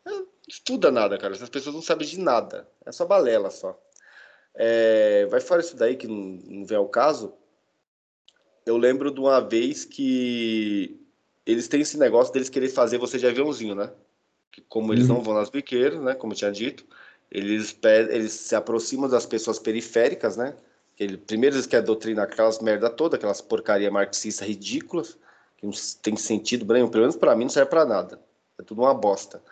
[0.05, 1.33] Não estuda nada, cara.
[1.33, 2.65] Essas pessoas não sabem de nada.
[2.85, 3.77] É só balela só.
[4.53, 7.33] É, vai fora isso daí que não, não vem ao caso.
[8.65, 10.97] Eu lembro de uma vez que
[11.45, 13.91] eles têm esse negócio deles querer fazer você de aviãozinho, né?
[14.49, 15.15] Que como eles uhum.
[15.15, 16.15] não vão nas biqueiras, né?
[16.15, 16.85] Como eu tinha dito
[17.35, 20.55] eles, eles se aproximam das pessoas periféricas, né?
[20.97, 25.17] Ele, primeiro eles querem doutrinar aquelas merda toda, aquelas porcaria marxista ridículas,
[25.57, 28.21] que não tem sentido pelo menos para mim não serve para nada.
[28.57, 29.43] É tudo uma bosta.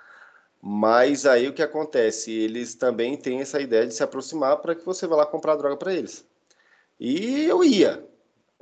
[0.61, 2.31] Mas aí o que acontece?
[2.31, 5.75] Eles também têm essa ideia de se aproximar para que você vá lá comprar droga
[5.75, 6.25] para eles.
[6.97, 8.01] E eu ia,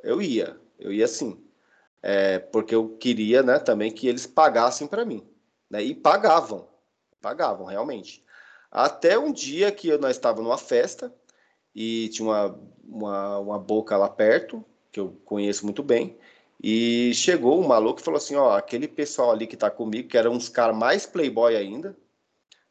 [0.02, 1.40] eu ia, eu ia sim.
[2.02, 5.24] É, porque eu queria né, também que eles pagassem para mim.
[5.70, 6.68] Né, e pagavam,
[7.22, 8.24] pagavam realmente.
[8.72, 11.14] Até um dia que nós estávamos numa festa
[11.76, 16.18] e tinha uma, uma, uma boca lá perto, que eu conheço muito bem,
[16.64, 20.18] e chegou um maluco e falou assim: Ó, aquele pessoal ali que tá comigo, que
[20.18, 21.98] eram uns caras mais playboy ainda,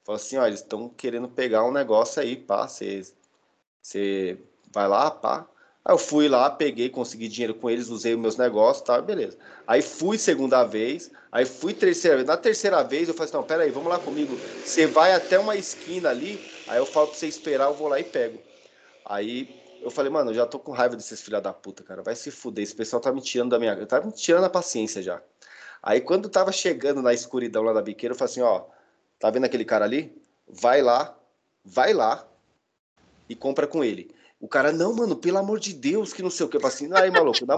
[0.05, 4.39] falou assim: Ó, eles estão querendo pegar um negócio aí, pá, você
[4.73, 5.50] vai lá, pá.
[5.85, 9.39] Aí eu fui lá, peguei, consegui dinheiro com eles, usei meus negócios, tá, beleza.
[9.67, 12.29] Aí fui segunda vez, aí fui terceira vez.
[12.29, 14.37] Na terceira vez eu falei assim, não, peraí, vamos lá comigo.
[14.65, 16.39] Você vai até uma esquina ali,
[16.69, 18.39] aí eu falo pra você esperar, eu vou lá e pego.
[19.07, 19.49] Aí
[19.81, 22.03] eu falei, mano, eu já tô com raiva desses filha da puta, cara.
[22.03, 23.87] Vai se fuder, esse pessoal tá me tirando da minha...
[23.87, 25.23] Tá me tirando a paciência já.
[25.83, 28.67] Aí quando tava chegando na escuridão lá da biqueira, eu falei assim, ó,
[29.19, 30.15] tá vendo aquele cara ali?
[30.47, 31.17] Vai lá,
[31.65, 32.29] vai lá
[33.29, 34.15] e compra com ele.
[34.41, 36.57] O cara, não, mano, pelo amor de Deus, que não sei o que.
[36.57, 37.57] Eu falei assim, aí, maluco, dá...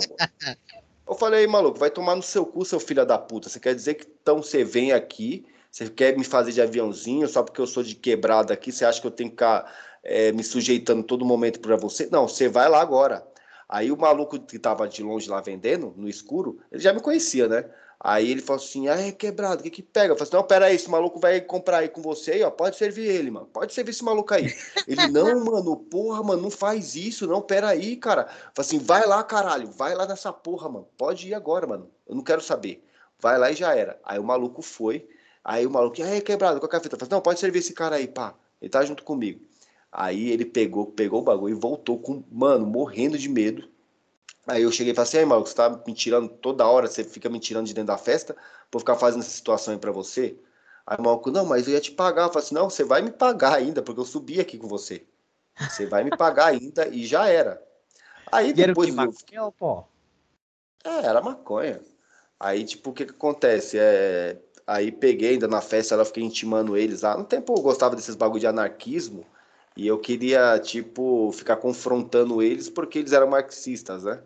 [1.09, 3.49] Eu falei, aí, maluco, vai tomar no seu cu, seu filho da puta.
[3.49, 7.43] Você quer dizer que então você vem aqui, você quer me fazer de aviãozinho só
[7.43, 10.43] porque eu sou de quebrada aqui, você acha que eu tenho que ficar é, me
[10.43, 12.09] sujeitando todo momento para você?
[12.11, 13.27] Não, você vai lá agora.
[13.69, 17.49] Aí o maluco que tava de longe lá vendendo, no escuro, ele já me conhecia,
[17.49, 17.65] né?
[18.05, 20.13] Aí ele falou assim: ah, é quebrado, o que que pega?
[20.13, 22.51] Eu falei assim: não, pera aí, esse maluco vai comprar aí com você aí, ó,
[22.51, 24.53] pode servir ele, mano, pode servir esse maluco aí.
[24.89, 28.23] Ele, não, mano, porra, mano, não faz isso, não, pera aí, cara.
[28.23, 31.89] Eu falei assim: vai lá, caralho, vai lá nessa porra, mano, pode ir agora, mano,
[32.05, 32.85] eu não quero saber.
[33.21, 33.97] Vai lá e já era.
[34.05, 35.09] Aí o maluco foi,
[35.45, 36.97] aí o maluco, aí, quebrado, qual é a fita?
[36.97, 39.41] Eu falei assim: não, pode servir esse cara aí, pá, ele tá junto comigo.
[39.93, 43.69] Aí ele pegou, pegou o bagulho e voltou com, mano, morrendo de medo
[44.47, 47.05] Aí eu cheguei e falei assim, aí, maluco, você tá me tirando toda hora, você
[47.05, 48.37] fica me tirando de dentro da festa
[48.71, 50.37] pra ficar fazendo essa situação aí pra você?
[50.87, 52.25] Aí o maluco, não, mas eu ia te pagar.
[52.25, 55.07] Eu falei assim, não, você vai me pagar ainda, porque eu subi aqui com você.
[55.59, 57.63] Você vai me pagar ainda e já era.
[58.31, 58.89] Aí depois.
[58.97, 59.53] Era o que, eu...
[59.53, 59.85] pô?
[60.83, 61.81] É, era maconha.
[62.41, 63.79] Aí, tipo, o que que acontece?
[63.79, 64.37] É...
[64.67, 67.17] Aí peguei ainda na festa, ela fiquei intimando eles lá.
[67.17, 69.27] No tempo eu gostava desses bagulho de anarquismo.
[69.77, 74.21] E eu queria, tipo, ficar confrontando eles porque eles eram marxistas, né?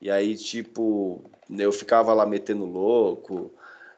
[0.00, 3.52] E aí, tipo, eu ficava lá metendo louco,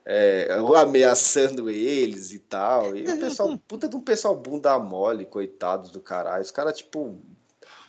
[0.05, 2.97] é, ameaçando eles e tal.
[2.97, 6.43] E o pessoal, puta de um pessoal bunda mole, coitados do caralho.
[6.43, 7.19] Os caras, tipo,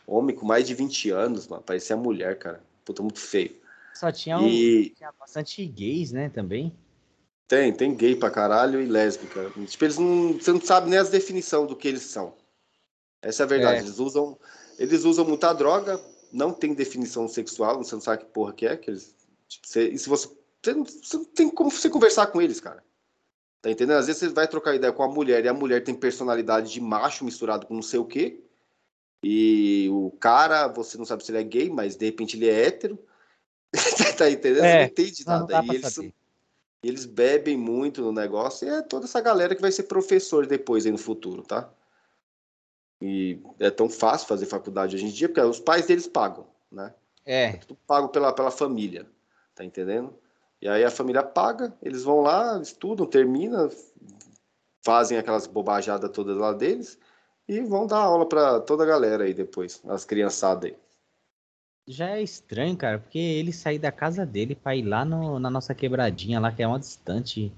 [0.06, 2.62] homem com mais de 20 anos, mano, parecia mulher, cara.
[2.84, 3.56] Puta, muito feio.
[3.94, 4.90] Só tinha, um, e...
[4.90, 6.74] tinha bastante gays, né, também?
[7.46, 9.50] Tem, tem gay pra caralho e lésbica.
[9.66, 10.34] Tipo, eles não.
[10.34, 12.32] Você não sabe nem as definições do que eles são.
[13.22, 13.78] Essa é a verdade.
[13.78, 13.80] É.
[13.80, 14.38] Eles usam,
[14.78, 16.00] eles usam muita droga,
[16.32, 19.14] não tem definição sexual, você não sabe que porra que é, que eles
[19.50, 20.28] Tipo, você, e se você,
[20.62, 22.84] você não, você não tem como você conversar com eles, cara.
[23.60, 23.98] Tá entendendo?
[23.98, 26.80] Às vezes você vai trocar ideia com a mulher e a mulher tem personalidade de
[26.80, 28.40] macho misturado com não sei o quê.
[29.22, 32.66] E o cara, você não sabe se ele é gay, mas de repente ele é
[32.66, 32.96] hétero.
[34.16, 34.64] tá entendendo?
[34.64, 35.62] É, você não entende nada.
[35.62, 35.98] Não e eles,
[36.82, 40.86] eles bebem muito no negócio e é toda essa galera que vai ser professor depois
[40.86, 41.68] aí no futuro, tá?
[43.00, 46.92] E é tão fácil fazer faculdade hoje em dia, porque os pais deles pagam, né?
[47.24, 47.44] É.
[47.50, 49.06] é tudo pago pela, pela família,
[49.54, 50.14] tá entendendo?
[50.60, 53.70] E aí a família paga, eles vão lá, estudam, terminam,
[54.84, 56.98] fazem aquelas bobajadas todas lá deles
[57.48, 60.76] e vão dar aula para toda a galera aí depois, as criançadas aí.
[61.88, 65.50] Já é estranho, cara, porque ele sair da casa dele pra ir lá no, na
[65.50, 67.52] nossa quebradinha lá, que é uma distante,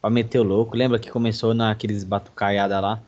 [0.00, 0.76] pra meter o louco.
[0.76, 3.00] Lembra que começou naqueles batucaiada lá?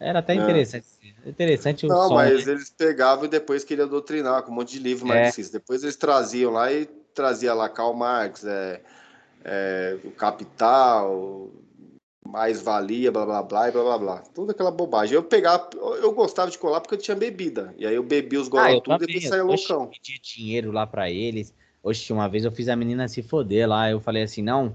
[0.00, 0.36] Era até é.
[0.36, 0.86] interessante.
[1.26, 2.52] Interessante o Não, som, mas né?
[2.52, 5.24] eles pegavam e depois queriam doutrinar com um monte de livro é.
[5.24, 5.52] difícil.
[5.52, 8.80] Depois eles traziam lá e trazia lá Karl Marx, é,
[9.44, 11.50] é, o Capital,
[12.26, 14.18] mais valia, blá blá blá e blá blá blá.
[14.34, 15.14] Toda aquela bobagem.
[15.14, 17.74] Eu pegava, eu gostava de colar porque eu tinha bebida.
[17.76, 19.82] E aí eu bebi os golão ah, tudo e depois saía loucão.
[19.82, 21.52] Eu pedi dinheiro lá para eles.
[21.82, 23.90] Oxe, uma vez eu fiz a menina se foder lá.
[23.90, 24.74] Eu falei assim, não.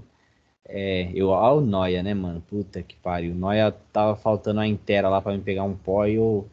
[0.68, 2.40] É, eu, o Noia, né, mano?
[2.40, 3.34] Puta que pariu.
[3.34, 6.48] Noia tava faltando a inteira lá para me pegar um pó e eu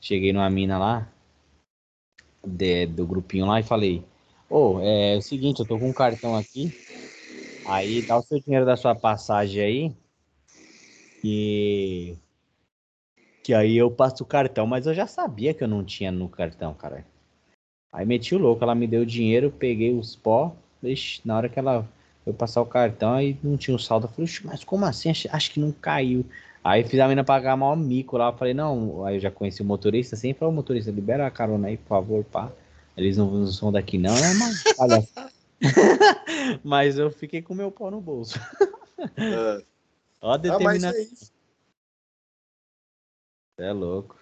[0.00, 1.08] cheguei numa mina lá,
[2.46, 4.04] de, do grupinho lá, e falei:
[4.48, 6.72] Ô, oh, é, é o seguinte, eu tô com um cartão aqui.
[7.64, 9.96] Aí dá o seu dinheiro da sua passagem aí
[11.20, 12.16] que
[13.42, 16.28] que aí eu passo o cartão, mas eu já sabia que eu não tinha no
[16.28, 17.06] cartão, cara.
[17.92, 21.48] Aí meti o louco, ela me deu o dinheiro, peguei os pó, ixi, na hora
[21.48, 21.88] que ela
[22.28, 25.10] foi passar o cartão, aí não tinha o saldo, eu falei, mas como assim?
[25.10, 26.26] Acho, acho que não caiu.
[26.62, 29.62] Aí fiz a menina pagar maior mico lá, eu falei, não, aí eu já conheci
[29.62, 32.52] o motorista, sempre assim, o motorista, libera a carona aí, por favor, pá.
[32.96, 35.08] Eles não, não são daqui não, é mas, olha.
[36.62, 38.38] mas eu fiquei com meu pau no bolso.
[39.16, 39.62] É.
[40.20, 40.90] Ó a determinação.
[43.58, 43.68] Ah, é.
[43.68, 44.16] É louco.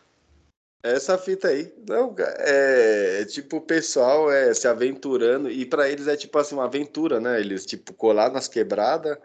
[0.87, 1.73] Essa fita aí.
[1.89, 6.55] Não, é, é tipo o pessoal é se aventurando e para eles é tipo assim
[6.55, 7.41] uma aventura, né?
[7.41, 9.19] Eles tipo colar nas quebradas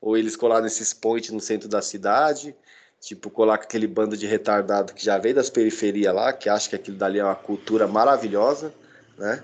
[0.00, 2.54] ou eles colar nesses pontes no centro da cidade,
[3.00, 6.68] tipo colar com aquele bando de retardado que já veio das periferias lá, que acha
[6.68, 8.72] que aquilo dali é uma cultura maravilhosa,
[9.16, 9.42] né?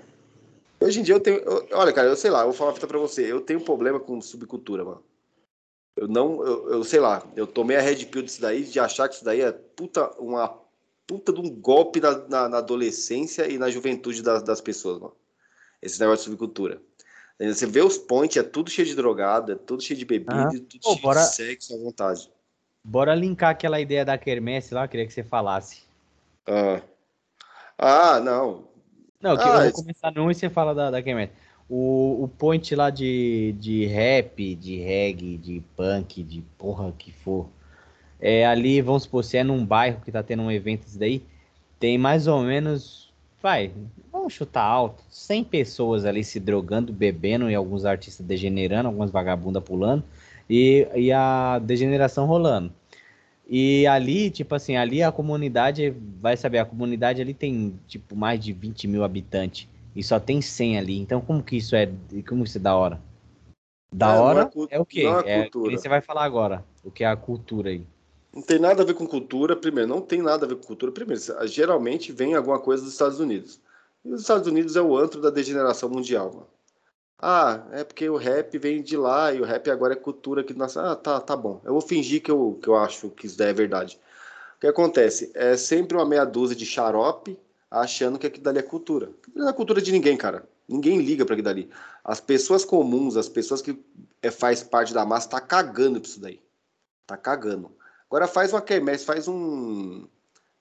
[0.79, 2.75] Hoje em dia eu tenho, eu, olha, cara, eu sei lá, eu vou falar uma
[2.75, 5.03] fita para você, eu tenho problema com subcultura, mano.
[5.97, 9.07] Eu não, eu, eu, sei lá, eu tomei a red pill disso daí, de achar
[9.07, 10.64] que isso daí é puta, uma
[11.07, 15.15] puta de um golpe na, na, na adolescência e na juventude das, das pessoas, mano.
[15.81, 16.81] Esse negócio de subcultura.
[17.39, 20.51] Você vê os points, é tudo cheio de drogado, é tudo cheio de bebida, uhum.
[20.51, 22.31] tudo Pô, cheio bora, de sexo à vontade.
[22.83, 25.83] Bora linkar aquela ideia da quermesse lá, eu queria que você falasse.
[26.47, 26.81] Ah,
[27.77, 28.67] ah não.
[29.19, 31.33] Não, eu ah, vou começar num e você fala da, da quermesse.
[31.67, 37.49] O, o point lá de, de rap, de reggae, de punk, de porra que for.
[38.19, 41.23] É, ali, vamos supor, se é num bairro que tá tendo um evento isso daí,
[41.79, 43.71] tem mais ou menos, vai,
[44.11, 49.63] vamos chutar alto, 100 pessoas ali se drogando, bebendo e alguns artistas degenerando, algumas vagabundas
[49.63, 50.03] pulando
[50.49, 52.71] e, e a degeneração rolando.
[53.47, 58.39] E ali, tipo assim, ali a comunidade, vai saber, a comunidade ali tem, tipo, mais
[58.39, 60.99] de 20 mil habitantes e só tem 100 ali.
[60.99, 61.89] Então, como que isso é?
[62.27, 62.99] Como isso é da hora?
[63.93, 65.03] Da é, hora é, é, o quê?
[65.25, 66.65] É, é que você vai falar agora.
[66.83, 67.85] O que é a cultura aí?
[68.35, 69.89] Não tem nada a ver com cultura, primeiro.
[69.89, 71.21] Não tem nada a ver com cultura, primeiro.
[71.47, 73.61] Geralmente vem alguma coisa dos Estados Unidos.
[74.03, 76.47] E os Estados Unidos é o antro da degeneração mundial, mano.
[77.17, 80.53] Ah, é porque o rap vem de lá e o rap agora é cultura aqui
[80.53, 80.91] nossa.
[80.91, 81.61] Ah, tá, tá bom.
[81.63, 83.97] Eu vou fingir que eu, que eu acho que isso daí é verdade.
[84.57, 85.31] O que acontece?
[85.33, 87.39] É sempre uma meia dúzia de xarope
[87.71, 89.11] achando que aquilo dali é cultura.
[89.33, 90.47] Não é cultura de ninguém, cara.
[90.67, 91.69] Ninguém liga para aquilo dali.
[92.03, 93.81] As pessoas comuns, as pessoas que
[94.21, 96.41] é, faz parte da massa, tá cagando pra isso daí.
[97.07, 97.71] Tá cagando.
[98.15, 100.07] Agora faz uma quermesse, faz um,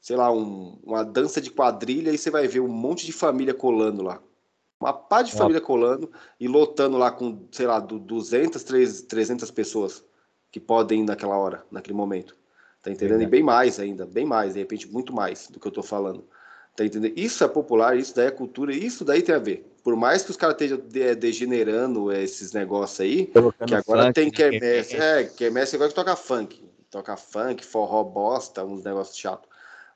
[0.00, 3.55] sei lá, um, uma dança de quadrilha e você vai ver um monte de família
[3.55, 4.20] colando lá.
[4.80, 8.61] Uma pá de família colando e lotando lá com, sei lá, 200,
[9.05, 10.05] 300 pessoas
[10.50, 12.36] que podem ir naquela hora, naquele momento.
[12.82, 13.22] Tá entendendo?
[13.22, 16.24] E bem mais ainda, bem mais, de repente muito mais do que eu tô falando.
[16.74, 17.16] Tá entendendo?
[17.16, 19.64] Isso é popular, isso daí é cultura, isso daí tem a ver.
[19.84, 24.14] Por mais que os caras estejam de, degenerando esses negócios aí, Colocando que agora funk,
[24.14, 25.20] tem quermesse, né?
[25.20, 26.74] é, quermesse agora que toca funk.
[26.95, 29.49] Toca funk, forró bosta, uns negócios chatos.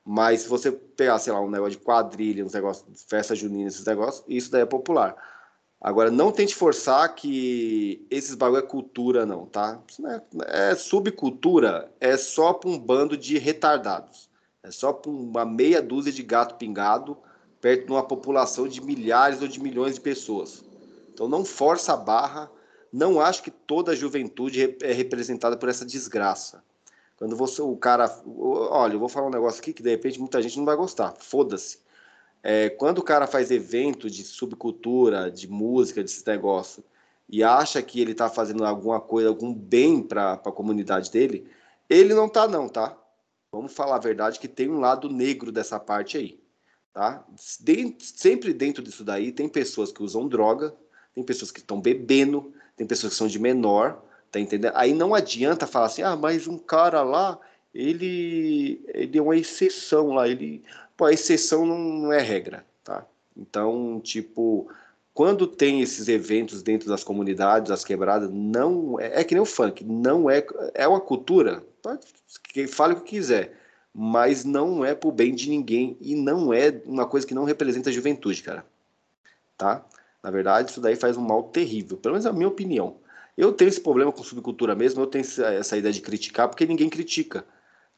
[0.05, 3.69] Mas se você pegar, sei lá, um negócio de quadrilha, uns negócios de festa junina,
[3.69, 5.15] esses negócios, isso daí é popular.
[5.81, 9.81] Agora, não tente forçar que esses bagulho é cultura, não, tá?
[9.89, 10.23] Isso não é,
[10.71, 14.29] é subcultura, é só para um bando de retardados.
[14.61, 17.17] É só uma meia dúzia de gato pingado
[17.61, 20.65] perto de uma população de milhares ou de milhões de pessoas.
[21.15, 22.51] Então não força a barra,
[22.93, 26.67] não acho que toda a juventude é representada por essa desgraça.
[27.19, 30.41] Quando você, o cara, olha, eu vou falar um negócio aqui que de repente muita
[30.41, 31.81] gente não vai gostar, foda-se.
[32.43, 36.87] É, quando o cara faz evento de subcultura, de música, desses negócios,
[37.29, 41.51] e acha que ele está fazendo alguma coisa, algum bem para a comunidade dele,
[41.91, 42.97] ele não tá não, tá?
[43.51, 46.41] Vamos falar a verdade que tem um lado negro dessa parte aí,
[46.93, 47.27] tá?
[47.37, 50.75] sempre dentro disso daí tem pessoas que usam droga,
[51.13, 54.73] tem pessoas que estão bebendo, tem pessoas que são de menor, tá entendendo?
[54.75, 57.39] Aí não adianta falar assim, ah, mas um cara lá,
[57.75, 60.63] ele, ele é uma exceção lá, ele,
[60.97, 63.07] pô, a exceção não, não é regra, tá?
[63.37, 64.69] Então, tipo,
[65.15, 69.47] quando tem esses eventos dentro das comunidades, das quebradas, não é, é que nem o
[69.47, 72.07] funk, não é é uma cultura, pode
[72.53, 73.57] que fale o que quiser,
[73.93, 77.91] mas não é pro bem de ninguém e não é uma coisa que não representa
[77.91, 78.65] a juventude, cara.
[79.57, 79.85] Tá?
[80.23, 82.97] Na verdade, isso daí faz um mal terrível, pelo menos é a minha opinião.
[83.39, 86.91] Eu tenho esse problema com subcultura mesmo, eu tenho essa ideia de criticar, porque ninguém
[86.91, 87.47] critica.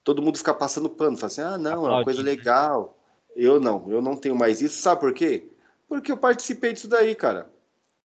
[0.04, 2.98] Todo mundo fica passando pano, fala assim: ah, não, é uma coisa legal.
[3.34, 4.82] Eu não, eu não tenho mais isso.
[4.82, 5.48] Sabe por quê?
[5.88, 7.50] Porque eu participei disso daí, cara.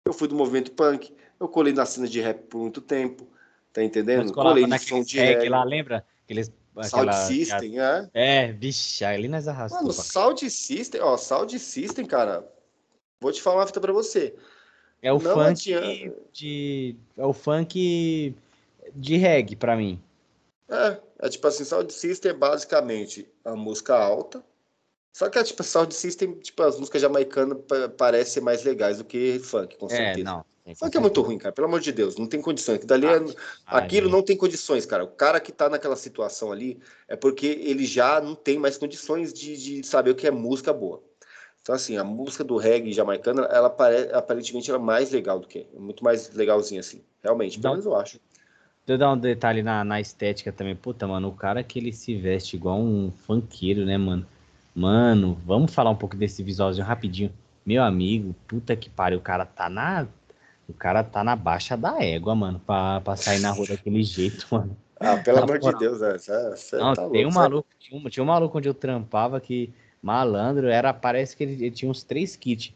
[0.04, 3.26] Eu fui do movimento punk, eu colei na cena de rap por muito tempo,
[3.72, 4.30] tá entendendo?
[4.34, 5.48] Colei no som de rap.
[5.48, 6.04] lá, lembra?
[6.24, 8.10] Aqueles Aquela, Sound System, é.
[8.12, 9.84] É, bicho, ali nós arrastamos.
[9.84, 12.46] Mano, Sound System, ó, Sound System, cara,
[13.20, 14.34] vou te falar uma fita pra você.
[15.02, 16.16] É o Não funk adianta.
[16.32, 16.96] de.
[17.18, 18.34] É o funk
[18.94, 20.00] de reggae pra mim.
[20.68, 24.42] É, é tipo assim, Sound System é basicamente a música alta,
[25.12, 27.58] só que, tipo, Sound System, tipo, as músicas jamaicanas
[27.98, 30.20] parecem mais legais do que funk, com é, certeza.
[30.20, 30.44] É, não.
[30.76, 32.84] Funk é muito ruim, cara, pelo amor de Deus, não tem condições.
[32.84, 33.20] Dali é,
[33.66, 35.02] aquilo não tem condições, cara.
[35.02, 39.32] O cara que tá naquela situação ali é porque ele já não tem mais condições
[39.32, 41.02] de, de saber o que é música boa.
[41.62, 44.12] Então, assim, a música do reggae jamaicana, ela pare...
[44.12, 45.66] aparentemente ela é mais legal do que.
[45.74, 47.00] É muito mais legalzinha, assim.
[47.22, 48.18] Realmente, pelo menos eu acho.
[48.84, 50.74] Deixa eu dar um detalhe na, na estética também.
[50.74, 54.26] Puta, mano, o cara que ele se veste igual um funkeiro, né, mano?
[54.74, 57.32] Mano, vamos falar um pouco desse visualzinho rapidinho.
[57.64, 60.08] Meu amigo, puta que pariu, o cara tá na.
[60.68, 64.46] O cara tá na baixa da égua, mano, pra, pra sair na rua daquele jeito,
[64.50, 64.76] mano.
[64.98, 68.08] Ah, pelo amor de Deus, é, é, Não, tá tem louco, um maluco, tinha um,
[68.08, 72.02] tinha um maluco onde eu trampava que malandro era, parece que ele, ele tinha uns
[72.02, 72.74] três kits.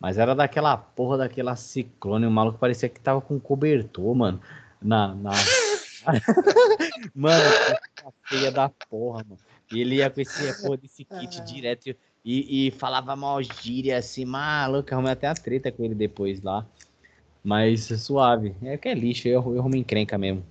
[0.00, 2.26] Mas era daquela porra daquela ciclone.
[2.26, 4.40] O maluco parecia que tava com cobertor, mano.
[4.80, 5.14] Na.
[5.14, 5.32] na...
[7.14, 7.44] mano,
[7.96, 9.40] que feia da porra, mano.
[9.72, 14.24] E ele ia com esse, porra, desse kit direto e, e falava mal gíria assim,
[14.24, 16.64] maluco, arrumei até a treta com ele depois lá.
[17.42, 18.54] Mas suave.
[18.62, 20.44] É que é lixo, eu, eu arrumo encrenca mesmo.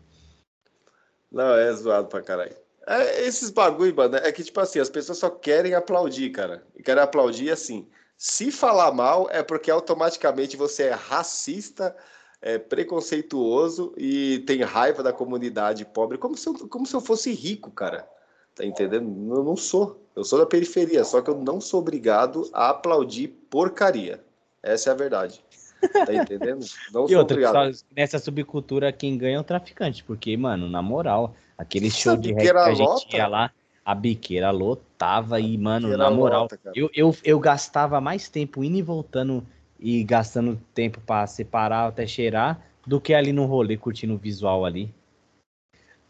[1.31, 2.55] Não, é zoado pra caralho.
[2.87, 6.63] É, esses bagulho, mano, é que, tipo assim, as pessoas só querem aplaudir, cara.
[6.73, 7.85] E querem aplaudir assim.
[8.17, 11.95] Se falar mal, é porque automaticamente você é racista,
[12.41, 17.31] é preconceituoso e tem raiva da comunidade pobre, como se eu, como se eu fosse
[17.33, 18.07] rico, cara.
[18.55, 19.35] Tá entendendo?
[19.35, 20.01] Eu não sou.
[20.15, 24.23] Eu sou da periferia, só que eu não sou obrigado a aplaudir porcaria.
[24.63, 25.43] Essa é a verdade.
[25.79, 26.65] Tá entendendo?
[26.91, 27.71] Não e sou outra, obrigado.
[27.95, 32.51] nessa subcultura, quem ganha é o traficante, porque, mano, na moral, aquele show de reggae
[32.51, 33.51] que a gente ia lá,
[33.83, 38.77] a biqueira lotava e, mano, na moral, lota, eu, eu, eu gastava mais tempo indo
[38.77, 39.45] e voltando
[39.79, 44.65] e gastando tempo para separar até cheirar do que ali no rolê curtindo o visual
[44.65, 44.93] ali.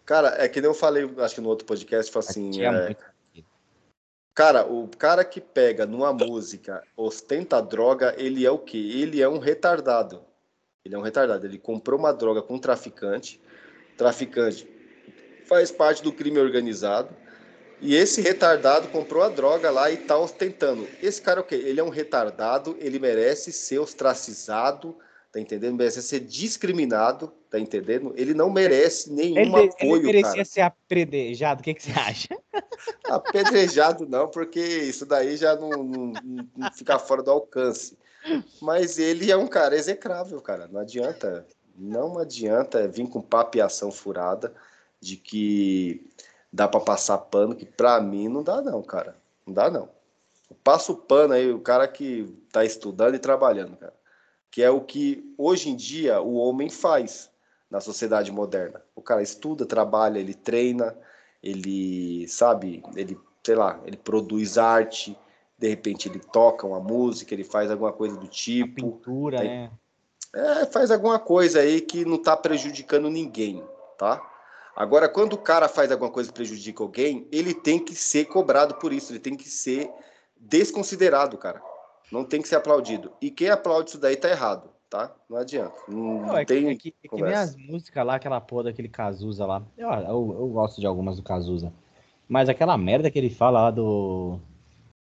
[0.06, 2.64] Cara, é que nem eu falei, acho que no outro podcast, foi assim.
[2.64, 2.96] É...
[4.34, 8.78] Cara, o cara que pega numa música, ostenta droga, ele é o quê?
[8.78, 10.24] Ele é um retardado.
[10.86, 11.46] Ele é um retardado.
[11.46, 13.42] Ele comprou uma droga com um traficante.
[13.98, 14.66] Traficante
[15.48, 17.16] faz parte do crime organizado.
[17.80, 20.88] E esse retardado comprou a droga lá e tá ostentando.
[21.02, 21.56] Esse cara é o quê?
[21.56, 24.98] Ele é um retardado, ele merece ser ostracizado,
[25.32, 25.76] tá entendendo?
[25.76, 28.14] Merece ser discriminado, tá entendendo?
[28.18, 30.46] Ele não merece nenhum ele, apoio, Ele merecia cara.
[30.46, 32.30] ser apedrejado, o que, que você acha?
[33.06, 36.14] Apedrejado não, porque isso daí já não, não,
[36.56, 37.98] não fica fora do alcance.
[38.62, 40.68] Mas ele é um cara execrável, cara.
[40.68, 41.46] Não adianta,
[41.78, 44.54] não adianta vir com papo e ação furada
[45.02, 46.10] de que
[46.52, 49.16] dá para passar pano, que para mim não dá não, cara.
[49.46, 49.90] Não dá não.
[50.64, 53.94] Passa o pano aí, o cara que tá estudando e trabalhando, cara
[54.58, 57.30] que é o que hoje em dia o homem faz
[57.70, 58.82] na sociedade moderna.
[58.96, 60.98] O cara estuda, trabalha, ele treina,
[61.44, 65.16] ele sabe, ele, sei lá, ele produz arte,
[65.58, 68.80] de repente ele toca uma música, ele faz alguma coisa do tipo.
[68.80, 69.72] A pintura, né?
[70.34, 73.64] É, faz alguma coisa aí que não está prejudicando ninguém,
[73.96, 74.20] tá?
[74.78, 78.76] Agora, quando o cara faz alguma coisa que prejudica alguém, ele tem que ser cobrado
[78.76, 79.90] por isso, ele tem que ser
[80.40, 81.60] desconsiderado, cara.
[82.12, 83.12] Não tem que ser aplaudido.
[83.20, 84.70] E quem aplaude isso daí tá errado.
[84.88, 85.12] tá?
[85.28, 85.74] Não adianta.
[85.88, 88.66] Não, Não, é, que, tem é, que, é que nem as músicas lá, aquela porra
[88.66, 89.64] daquele Cazuza lá.
[89.76, 91.74] Eu, eu, eu gosto de algumas do Cazuza.
[92.30, 94.40] Mas aquela merda que ele fala lá do.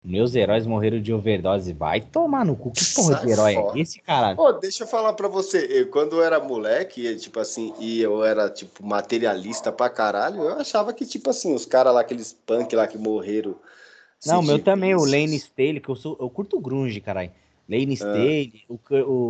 [0.07, 1.73] Meus heróis morreram de overdose.
[1.73, 2.71] Vai tomar no cu.
[2.71, 3.77] Que porra Sai de herói fora.
[3.77, 4.37] é esse, caralho?
[4.37, 8.25] Pô, deixa eu falar pra você, eu, quando eu era moleque, tipo assim, e eu
[8.25, 12.77] era, tipo, materialista pra caralho, eu achava que, tipo assim, os caras lá, aqueles punk
[12.77, 13.57] lá que morreram.
[14.25, 15.13] Não, meu também, o vícios.
[15.13, 16.17] Lane Staley, que eu sou.
[16.21, 17.33] Eu curto grunge, caralho.
[17.69, 18.79] Lane Staley, o,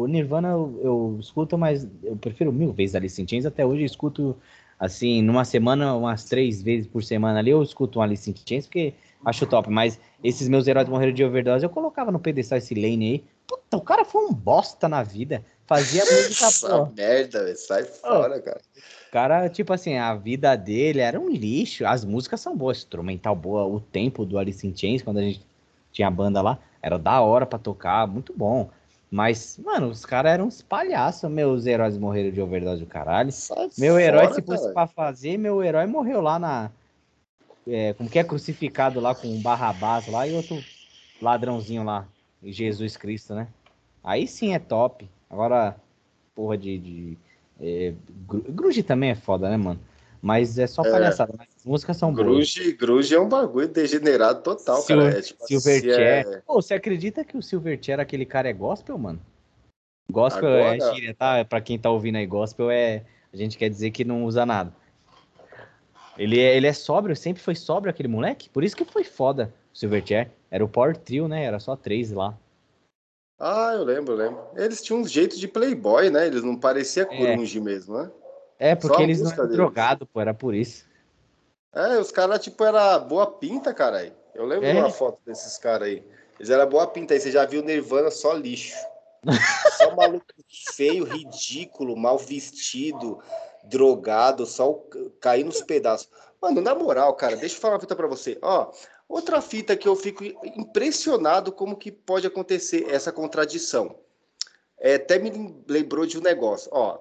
[0.03, 3.47] o Nirvana eu, eu escuto, mas eu prefiro mil vezes Alice in Chains.
[3.47, 4.37] Até hoje eu escuto,
[4.79, 8.67] assim, numa semana, umas três vezes por semana ali, eu escuto um Alice in Chains,
[8.67, 9.71] porque acho top.
[9.71, 13.25] Mas esses meus heróis morreram de overdose, eu colocava no pedestal esse Lane aí.
[13.47, 15.45] Puta, o cara foi um bosta na vida.
[15.67, 16.93] Fazia música Essa boa.
[16.97, 18.61] merda, velho, sai fora, cara.
[19.09, 21.87] O cara, tipo assim, a vida dele era um lixo.
[21.87, 23.65] As músicas são boas, instrumental boa.
[23.65, 25.45] O tempo do Alice in Chains, quando a gente
[25.93, 28.71] tinha a banda lá, era da hora pra tocar, muito bom.
[29.11, 31.31] Mas, mano, os caras eram uns palhaços.
[31.31, 33.31] Meus heróis morreram de overdose do caralho.
[33.31, 34.75] Sai Meu herói, fora, se fosse cara.
[34.75, 36.71] pra fazer, meu herói morreu lá na.
[37.67, 40.63] É, como que é crucificado lá com um Barrabás lá e outro
[41.21, 42.07] ladrãozinho lá.
[42.43, 43.49] Jesus Cristo, né?
[44.03, 45.09] Aí sim é top.
[45.31, 45.77] Agora,
[46.35, 46.79] porra de.
[46.79, 47.19] de
[47.61, 47.95] é,
[48.29, 49.81] grunge também é foda, né, mano?
[50.27, 51.33] Mas é só palhaçada.
[51.39, 52.27] Mas as músicas são boas.
[52.27, 55.17] Grunge, grunge é um bagulho degenerado total, Sil- cara.
[55.19, 56.27] É, tipo, Silverchair.
[56.27, 59.21] se é- Pô, você acredita que o Silverchair, aquele cara é gospel, mano?
[60.11, 61.45] Gospel é Agora- gíria, tá?
[61.45, 63.05] Pra quem tá ouvindo aí, gospel é.
[63.33, 64.73] A gente quer dizer que não usa nada.
[66.19, 68.49] Ele é, ele é sóbrio, sempre foi sóbrio aquele moleque.
[68.49, 70.33] Por isso que foi foda o Silverchair.
[70.51, 71.45] Era o Power Trio, né?
[71.45, 72.37] Era só três lá.
[73.39, 74.41] Ah, eu lembro, eu lembro.
[74.57, 76.27] Eles tinham um jeito de playboy, né?
[76.27, 78.11] Eles não pareciam grunge mesmo, né?
[78.59, 80.85] É, porque eles não eram drogados, pô, era por isso.
[81.75, 84.13] É, os caras, tipo, era boa pinta, caralho.
[84.35, 84.75] Eu lembro É?
[84.75, 86.05] uma foto desses caras aí.
[86.39, 87.21] Eles eram boa pinta aí.
[87.21, 88.75] Você já viu Nirvana só lixo.
[89.77, 90.25] só maluco
[90.75, 93.19] feio, ridículo, mal vestido,
[93.65, 94.73] drogado, só
[95.21, 96.09] cair nos pedaços.
[96.41, 98.39] Mano, na moral, cara, deixa eu falar uma fita pra você.
[98.41, 98.71] Ó,
[99.09, 103.97] outra fita que eu fico impressionado como que pode acontecer essa contradição.
[104.79, 106.71] É, até me lembrou de um negócio.
[106.73, 106.99] Ó,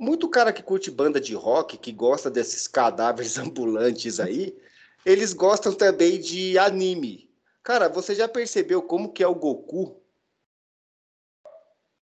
[0.00, 4.56] muito cara que curte banda de rock, que gosta desses cadáveres ambulantes aí,
[5.04, 7.30] eles gostam também de anime.
[7.62, 10.00] Cara, você já percebeu como que é o Goku?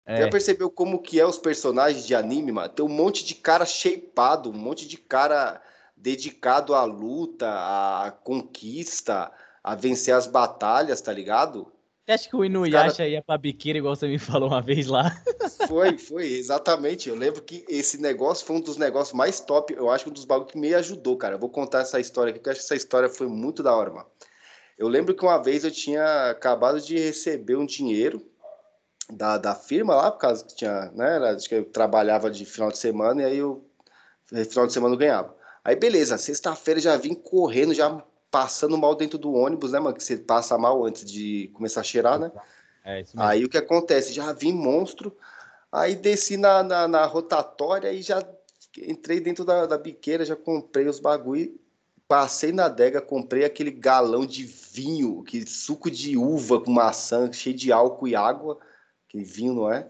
[0.05, 2.69] É, Já percebeu como que é os personagens de anime, mano?
[2.69, 5.61] Tem um monte de cara shapeado, um monte de cara
[5.97, 9.31] dedicado à luta, à conquista,
[9.63, 11.71] a vencer as batalhas, tá ligado?
[12.11, 15.15] Você acha que o Inuyasha ia pra biqueira, igual você me falou uma vez lá?
[15.67, 17.07] Foi, foi, exatamente.
[17.07, 19.73] Eu lembro que esse negócio foi um dos negócios mais top.
[19.73, 21.35] Eu acho que um dos bagulhos que me ajudou, cara.
[21.35, 23.73] Eu vou contar essa história aqui, porque eu acho que essa história foi muito da
[23.73, 24.07] hora, mano.
[24.77, 28.21] Eu lembro que uma vez eu tinha acabado de receber um dinheiro
[29.09, 31.17] da, da firma lá, por causa que tinha, né?
[31.29, 33.63] Acho que eu trabalhava de final de semana e aí eu,
[34.49, 35.33] final de semana eu ganhava.
[35.63, 39.95] Aí beleza, sexta-feira já vim correndo, já passando mal dentro do ônibus, né, mano?
[39.95, 42.31] Que você passa mal antes de começar a cheirar, né?
[42.83, 43.29] É isso mesmo.
[43.29, 44.13] Aí o que acontece?
[44.13, 45.15] Já vim monstro,
[45.71, 48.25] aí desci na, na, na rotatória e já
[48.77, 51.59] entrei dentro da, da biqueira, já comprei os bagulho,
[52.07, 57.55] passei na adega, comprei aquele galão de vinho, que suco de uva com maçã, cheio
[57.55, 58.57] de álcool e água,
[59.09, 59.89] que vinho não é?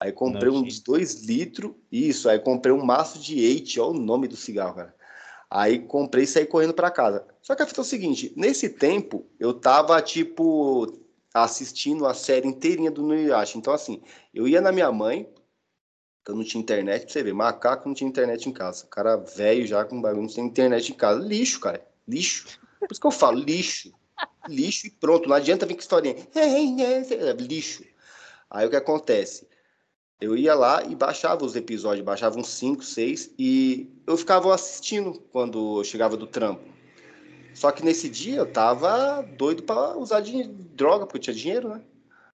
[0.00, 3.94] Aí comprei Não, uns dois litros, isso, aí comprei um maço de eight, ó o
[3.94, 4.94] nome do cigarro, cara.
[5.50, 7.26] Aí comprei e saí correndo para casa.
[7.44, 10.98] Só que a fita é o seguinte, nesse tempo eu tava tipo
[11.34, 13.58] assistindo a série inteirinha do Nuyasha.
[13.58, 14.00] Então assim,
[14.32, 15.28] eu ia na minha mãe,
[16.24, 18.86] que eu não tinha internet, pra você ver, macaco não tinha internet em casa.
[18.86, 21.20] Cara velho já com bagulho, não tinha internet em casa.
[21.20, 21.86] Lixo, cara.
[22.08, 22.58] Lixo.
[22.80, 23.92] Por isso que eu falo, lixo.
[24.48, 25.28] Lixo e pronto.
[25.28, 26.16] Não adianta vir com historinha.
[27.40, 27.84] Lixo.
[28.48, 29.46] Aí o que acontece?
[30.18, 35.20] Eu ia lá e baixava os episódios, baixava uns 5, 6 e eu ficava assistindo
[35.30, 36.72] quando eu chegava do trampo.
[37.54, 41.68] Só que nesse dia eu tava doido pra usar de droga, porque eu tinha dinheiro,
[41.68, 41.82] né?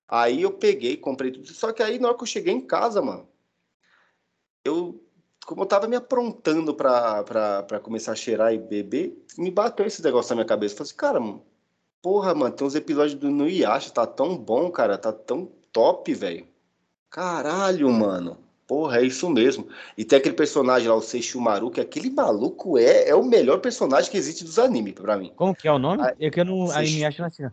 [0.08, 1.46] Aí eu peguei, comprei tudo.
[1.48, 3.28] Só que aí na hora que eu cheguei em casa, mano,
[4.64, 5.00] eu,
[5.46, 9.86] como eu tava me aprontando pra, pra, pra começar a cheirar e beber, me bateu
[9.86, 10.74] esse negócio na minha cabeça.
[10.74, 11.44] Eu falei assim, cara, mano,
[12.02, 16.48] porra, mano, tem uns episódios do Nuyasha, tá tão bom, cara, tá tão top, velho.
[17.10, 18.49] Caralho, mano.
[18.70, 19.66] Porra, é isso mesmo.
[19.98, 24.08] E tem aquele personagem lá, o Seixumaru, que aquele maluco é, é o melhor personagem
[24.08, 25.32] que existe dos animes, pra mim.
[25.34, 26.00] Como que é o nome?
[26.04, 26.70] Ah, eu que eu não.
[26.70, 27.42] Aí me acho assim.
[27.42, 27.50] Eu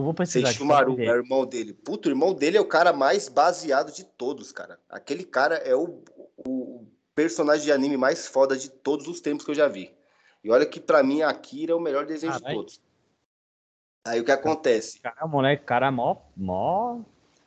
[0.00, 0.46] vou precisar.
[0.46, 1.72] Seixumaru é o irmão dele.
[1.72, 4.78] Puto, o irmão dele é o cara mais baseado de todos, cara.
[4.88, 6.04] Aquele cara é o,
[6.46, 9.92] o personagem de anime mais foda de todos os tempos que eu já vi.
[10.44, 12.60] E olha que pra mim a Akira é o melhor desenho de Caralho.
[12.60, 12.80] todos.
[14.06, 15.00] Aí o que acontece?
[15.00, 16.16] Cara, moleque, cara, mó.
[16.36, 17.00] mó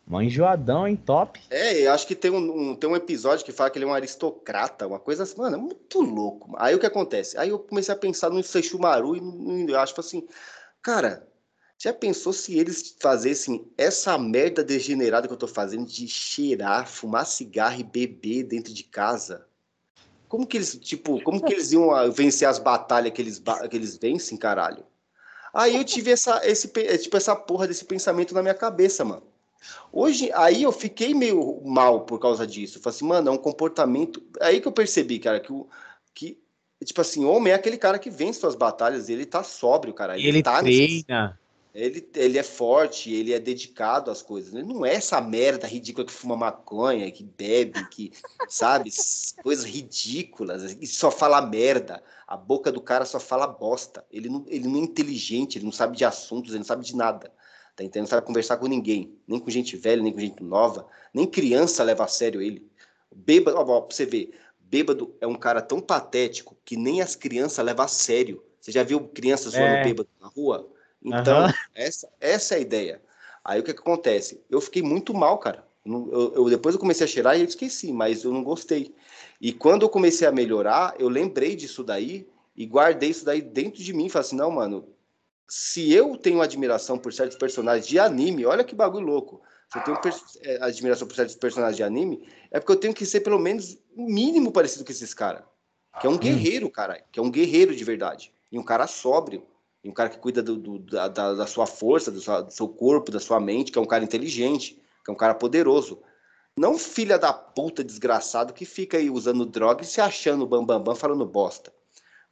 [0.06, 0.96] Mó enjoadão, hein?
[0.98, 1.40] Top.
[1.50, 3.88] É, eu acho que tem um, um, tem um episódio que fala que ele é
[3.88, 6.54] um aristocrata, uma coisa assim, mano, é muito louco.
[6.58, 7.38] Aí o que acontece?
[7.38, 10.28] Aí eu comecei a pensar no Seixumaru e eu acho assim,
[10.82, 11.26] cara,
[11.78, 17.26] já pensou se eles fazessem essa merda degenerada que eu tô fazendo de cheirar, fumar
[17.26, 19.46] cigarro e beber dentro de casa?
[20.28, 23.98] Como que eles, tipo, como que eles iam vencer as batalhas que eles, que eles
[23.98, 24.86] vencem, caralho?
[25.54, 29.33] Aí eu tive essa, esse, é, tipo, essa porra desse pensamento na minha cabeça, mano.
[29.92, 32.78] Hoje, aí eu fiquei meio mal por causa disso.
[32.78, 34.22] Eu falei assim, mano, é um comportamento.
[34.42, 35.68] Aí que eu percebi, cara, que, o,
[36.14, 36.38] que
[36.84, 40.18] tipo assim, homem é aquele cara que vence suas batalhas, ele tá sóbrio, cara.
[40.18, 41.40] Ele, ele tá treina.
[41.74, 44.54] Ele, ele é forte, ele é dedicado às coisas.
[44.54, 48.12] Ele não é essa merda ridícula que fuma maconha, que bebe, que,
[48.48, 48.92] sabe,
[49.42, 52.04] coisas ridículas, e só fala merda.
[52.28, 54.06] A boca do cara só fala bosta.
[54.12, 56.96] Ele não, ele não é inteligente, ele não sabe de assuntos, ele não sabe de
[56.96, 57.32] nada.
[57.76, 58.04] Tá entendendo?
[58.04, 61.84] Não sabe conversar com ninguém, nem com gente velha, nem com gente nova, nem criança
[61.84, 62.68] leva a sério ele.
[63.14, 67.64] Bêbado, ó, pra você ver, bêbado é um cara tão patético que nem as crianças
[67.66, 68.44] levam a sério.
[68.60, 69.84] Você já viu crianças zoando é.
[69.84, 70.70] bêbado na rua?
[71.04, 71.54] Então, uhum.
[71.76, 73.02] essa, essa é a ideia.
[73.44, 74.42] Aí o que, que acontece?
[74.50, 75.68] Eu fiquei muito mal, cara.
[75.86, 78.96] Eu, eu, depois eu comecei a cheirar e eu esqueci, mas eu não gostei.
[79.42, 83.84] E quando eu comecei a melhorar, eu lembrei disso daí e guardei isso daí dentro
[83.84, 84.08] de mim.
[84.08, 84.88] Falei assim, não, mano,
[85.56, 89.40] se eu tenho admiração por certos personagens de anime, olha que bagulho louco.
[89.72, 90.00] Se eu tenho
[90.42, 93.78] é, admiração por certos personagens de anime, é porque eu tenho que ser pelo menos
[93.96, 95.44] o mínimo parecido com esses caras.
[96.02, 97.04] Que é um guerreiro, cara.
[97.12, 98.34] Que é um guerreiro de verdade.
[98.52, 99.46] E um cara sóbrio.
[99.84, 102.68] E um cara que cuida do, do, da, da, sua força, do, sua, do seu
[102.68, 106.02] corpo, da sua mente, que é um cara inteligente, que é um cara poderoso.
[106.58, 110.94] Não filha da puta desgraçado que fica aí usando droga e se achando bambambam bam,
[110.94, 111.72] bam, falando bosta.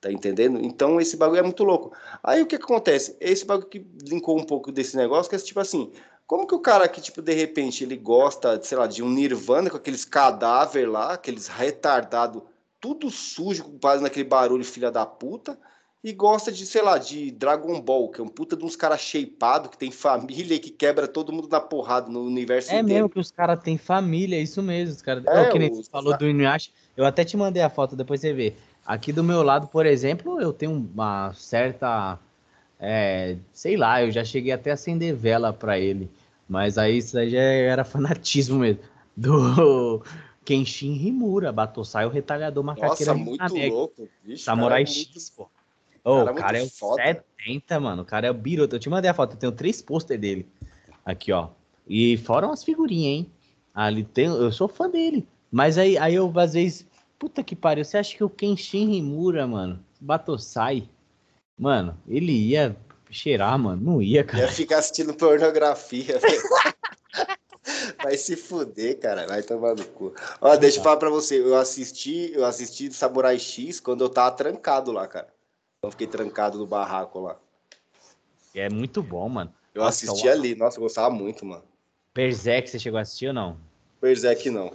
[0.02, 0.60] Tá entendendo?
[0.60, 1.94] Então esse bagulho é muito louco.
[2.24, 3.16] Aí o que, acontece?
[3.22, 5.92] Esse bagulho que linkou um pouco desse negócio, que é tipo assim,
[6.26, 9.70] como que o cara que, tipo, de repente, ele gosta, sei lá, de um Nirvana
[9.70, 12.46] com aqueles cadáver lá, aqueles retardado,
[12.80, 15.56] tudo sujo, quase naquele barulho, filha da puta,
[16.04, 19.02] e gosta de, sei lá, de Dragon Ball, que é um puta de uns caras
[19.02, 22.88] shapeado, que tem família e que quebra todo mundo na porrada no universo É inteiro.
[22.88, 24.96] mesmo que os caras têm família, é isso mesmo.
[24.96, 25.22] Os cara...
[25.28, 28.20] é, é, que nem você falou do Inuyasha, eu até te mandei a foto, depois
[28.20, 28.56] você vê.
[28.86, 32.20] Aqui do meu lado, por exemplo, eu tenho uma certa.
[32.80, 36.10] É, sei lá, eu já cheguei até a acender vela para ele.
[36.50, 38.82] Mas aí isso aí já era fanatismo mesmo.
[39.16, 40.04] Do
[40.44, 43.14] Kenshin Himura, Batosai, o retalhador macaqueiro.
[43.14, 44.10] Nossa, muito louco.
[44.24, 45.48] Vixe, Samurai cara, X, pô.
[46.04, 47.04] Oh, o cara é o foda.
[47.04, 48.02] 70, mano.
[48.02, 48.76] O cara é o Biroto.
[48.76, 50.48] Eu te mandei a foto, eu tenho três pôster dele.
[51.06, 51.50] Aqui, ó.
[51.88, 53.32] E fora umas figurinhas, hein?
[53.74, 55.28] Ali tem, eu sou fã dele.
[55.52, 56.88] Mas aí, aí eu, às vezes,
[57.22, 60.90] Puta que pariu, você acha que o Kenshin Himura, mano, Batosai,
[61.56, 62.76] mano, ele ia
[63.12, 63.80] cheirar, mano?
[63.80, 64.46] Não ia, cara.
[64.46, 66.16] Ia ficar assistindo pornografia,
[68.02, 69.28] Vai se fuder, cara.
[69.28, 70.16] Vai tomar no cu.
[70.42, 71.40] Ó, deixa eu falar pra você.
[71.40, 75.32] Eu assisti, eu assisti Samurai X quando eu tava trancado lá, cara.
[75.84, 77.38] Eu fiquei trancado no barraco lá.
[78.56, 79.54] É muito bom, mano.
[79.76, 80.56] Eu Nossa, assisti ali.
[80.56, 81.64] Nossa, eu gostava muito, mano.
[82.16, 83.60] Berserk, você chegou a assistir ou não?
[84.02, 84.74] Berserk não.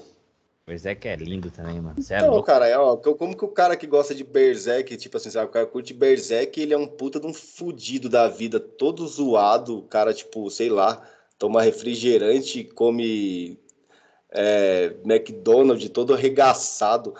[0.66, 1.94] Berserk é lindo também, mano.
[2.02, 5.16] Você é então, cara, é, ó, como que o cara que gosta de Berserk, tipo
[5.16, 8.58] assim, sabe, o cara curte Berserk, ele é um puta de um fudido da vida,
[8.58, 11.08] todo zoado, o cara, tipo, sei lá,
[11.38, 13.60] toma refrigerante, come
[14.30, 17.14] é, McDonald's todo arregaçado.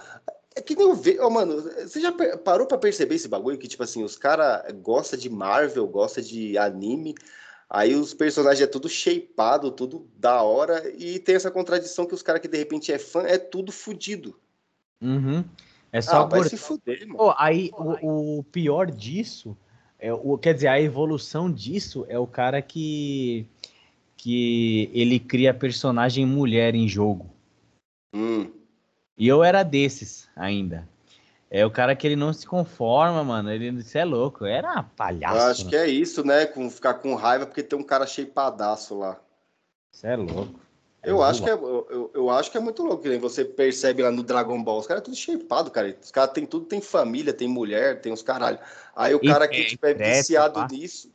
[0.57, 3.69] É que nem eu vejo, oh, mano, você já parou para perceber esse bagulho que,
[3.69, 7.15] tipo assim, os caras gostam de Marvel, gostam de anime,
[7.69, 12.23] Aí os personagens é tudo shapeado, tudo da hora, e tem essa contradição que os
[12.23, 14.39] caras que de repente é fã é tudo fudido.
[15.03, 15.45] Uhum.
[15.93, 16.49] É só ah, por...
[16.49, 17.35] se fuder, mano.
[17.37, 19.57] aí o, o, pior disso,
[19.99, 23.47] é, o, quer dizer, a evolução disso é o cara que
[24.17, 27.31] que ele cria personagem mulher em jogo.
[28.15, 28.51] Hum.
[29.17, 30.89] E eu era desses ainda.
[31.51, 33.51] É o cara que ele não se conforma, mano.
[33.51, 34.45] Ele isso é louco.
[34.45, 35.37] Era palhaço.
[35.37, 35.71] Eu acho mano.
[35.71, 36.47] que é isso, né?
[36.47, 39.17] Com, ficar com raiva porque tem um cara cheipadaço lá.
[39.93, 40.61] Isso é louco.
[41.03, 43.05] É eu, acho que é, eu, eu, acho que é muito louco.
[43.21, 44.81] Você percebe lá no Dragon Ball.
[44.81, 45.97] Os caras é tudo shapeado, cara.
[46.03, 48.59] Os caras tem tudo, tem família, tem mulher, tem os caralho.
[48.95, 51.09] Aí o cara que tipo, é viciado nisso.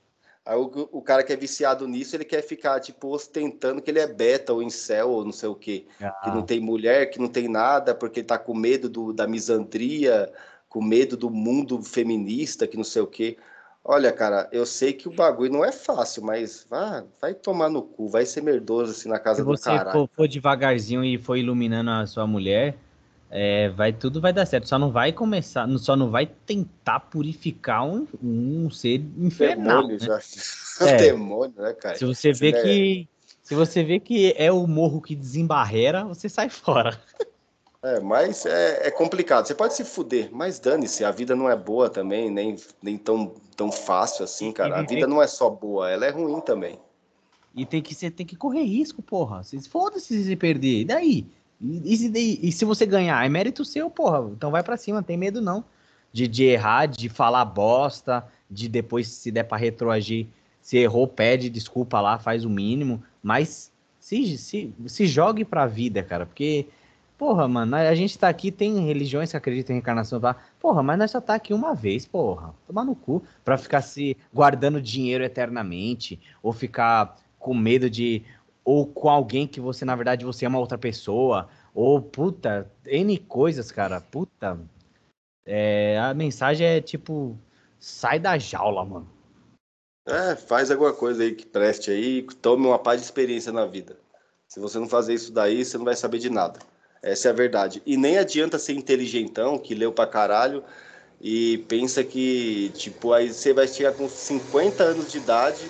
[0.45, 3.99] Aí o, o, cara que é viciado nisso, ele quer ficar, tipo, ostentando que ele
[3.99, 5.85] é beta ou incel ou não sei o quê.
[6.01, 6.09] Ah.
[6.23, 9.27] Que não tem mulher, que não tem nada, porque ele tá com medo do, da
[9.27, 10.31] misandria,
[10.67, 13.37] com medo do mundo feminista, que não sei o quê.
[13.83, 17.81] Olha, cara, eu sei que o bagulho não é fácil, mas vá, vai tomar no
[17.81, 19.79] cu, vai ser merdoso assim na casa do cara.
[19.79, 22.75] Se você for, for devagarzinho e for iluminando a sua mulher,
[23.33, 24.67] é, vai tudo vai dar certo.
[24.67, 29.87] Só não vai começar, só não vai tentar purificar um, um ser infernal.
[29.87, 30.05] Demônio, né?
[30.05, 30.19] já.
[30.81, 30.97] É.
[30.97, 31.95] Demônio, né, cara?
[31.95, 32.61] Se você vê é...
[32.63, 33.07] que
[33.43, 36.99] se Se você vê que é o morro que desembarrera, você sai fora.
[37.83, 39.47] É, mas é, é complicado.
[39.47, 43.33] Você pode se fuder, mas dane-se, a vida não é boa também, nem, nem tão,
[43.57, 44.77] tão fácil assim, cara.
[44.77, 46.77] A vida não é só boa, ela é ruim também.
[47.55, 49.41] E tem que, você tem que correr risco, porra.
[49.67, 50.81] Foda-se se perder.
[50.81, 51.25] E daí?
[51.61, 54.29] E, e, e, se você ganhar, é mérito seu, porra.
[54.31, 55.63] Então vai para cima, não tem medo não.
[56.11, 60.27] De, de errar, de falar bosta, de depois, se der pra retroagir,
[60.61, 63.01] se errou, pede desculpa lá, faz o mínimo.
[63.21, 66.25] Mas se, se, se jogue pra vida, cara.
[66.25, 66.67] Porque,
[67.17, 70.35] porra, mano, a gente tá aqui, tem religiões que acreditam em reencarnação, tá?
[70.59, 72.53] Porra, mas nós só tá aqui uma vez, porra.
[72.67, 73.23] Tomar no cu.
[73.45, 76.19] Pra ficar se guardando dinheiro eternamente.
[76.41, 78.23] Ou ficar com medo de
[78.63, 83.71] ou com alguém que você, na verdade, você ama outra pessoa, ou puta, N coisas,
[83.71, 84.59] cara, puta.
[85.45, 87.37] É, a mensagem é tipo,
[87.79, 89.09] sai da jaula, mano.
[90.05, 93.97] É, faz alguma coisa aí que preste aí, tome uma paz de experiência na vida.
[94.47, 96.59] Se você não fazer isso daí, você não vai saber de nada.
[97.01, 97.81] Essa é a verdade.
[97.85, 100.63] E nem adianta ser inteligentão, que leu pra caralho,
[101.19, 105.69] e pensa que, tipo, aí você vai chegar com 50 anos de idade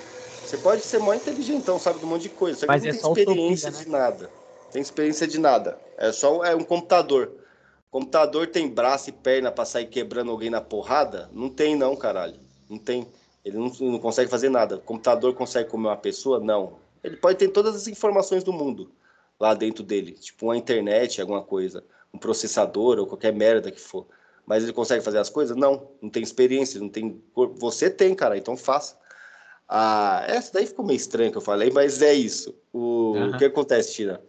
[0.51, 2.59] você pode ser mó inteligentão, sabe de um monte de coisa.
[2.59, 3.85] Você Mas não é tem só experiência utopia, né?
[3.85, 4.31] de nada.
[4.69, 5.79] Tem experiência de nada.
[5.97, 7.31] É só é um computador.
[7.89, 11.29] computador tem braço e perna pra sair quebrando alguém na porrada?
[11.31, 12.37] Não tem, não, caralho.
[12.69, 13.07] Não tem.
[13.45, 14.77] Ele não, não consegue fazer nada.
[14.77, 16.37] Computador consegue comer uma pessoa?
[16.37, 16.79] Não.
[17.01, 18.91] Ele pode ter todas as informações do mundo
[19.39, 20.11] lá dentro dele.
[20.11, 21.81] Tipo uma internet, alguma coisa.
[22.13, 24.05] Um processador ou qualquer merda que for.
[24.45, 25.55] Mas ele consegue fazer as coisas?
[25.55, 25.87] Não.
[26.01, 26.77] Não tem experiência.
[26.77, 27.23] Não tem.
[27.55, 28.37] Você tem, cara.
[28.37, 28.99] Então faça.
[29.73, 32.53] Ah, essa daí ficou meio estranho que eu falei, mas é isso.
[32.73, 33.29] O, uhum.
[33.29, 34.21] o que acontece, Tira?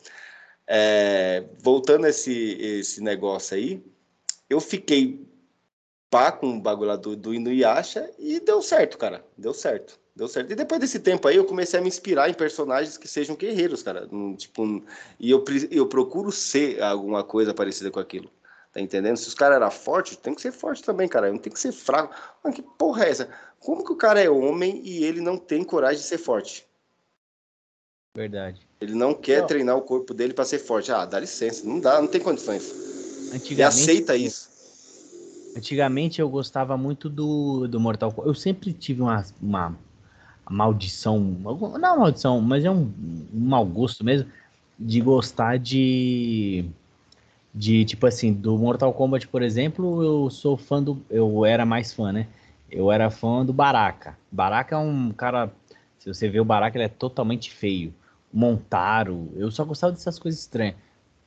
[0.69, 3.85] É, voltando a esse, esse negócio aí,
[4.49, 5.27] eu fiquei
[6.09, 9.25] pá com o bagulho lá do, do Inuyasha e deu certo, cara.
[9.37, 9.99] Deu certo.
[10.15, 10.53] Deu certo.
[10.53, 13.83] E depois desse tempo aí, eu comecei a me inspirar em personagens que sejam guerreiros,
[13.83, 14.09] cara.
[14.37, 14.85] Tipo,
[15.19, 18.31] e eu, eu procuro ser alguma coisa parecida com aquilo.
[18.73, 19.17] Tá entendendo?
[19.17, 21.33] Se os caras eram fortes, tem que ser forte também, cara.
[21.33, 22.15] Não tem que ser fraco.
[22.45, 23.29] Mas que porra é essa?
[23.65, 26.67] Como que o cara é homem e ele não tem coragem de ser forte?
[28.15, 28.61] Verdade.
[28.81, 29.47] Ele não quer não.
[29.47, 30.91] treinar o corpo dele para ser forte.
[30.91, 31.67] Ah, dá licença.
[31.67, 32.71] Não dá, não tem condições.
[33.33, 34.51] Antigamente, ele aceita isso.
[35.57, 38.29] Antigamente eu gostava muito do, do Mortal Kombat.
[38.29, 39.79] Eu sempre tive uma, uma
[40.51, 41.21] maldição.
[41.21, 42.93] Não uma maldição, mas é um,
[43.33, 44.31] um mau gosto mesmo.
[44.79, 46.65] De gostar de
[47.55, 51.01] de tipo assim, do Mortal Kombat, por exemplo, eu sou fã do.
[51.11, 52.27] Eu era mais fã, né?
[52.73, 54.17] Eu era fã do Baraka.
[54.31, 55.53] Baraka é um cara.
[55.99, 57.95] Se você vê o Baraka, ele é totalmente feio.
[58.33, 60.75] Montaro, eu só gostava dessas coisas estranhas.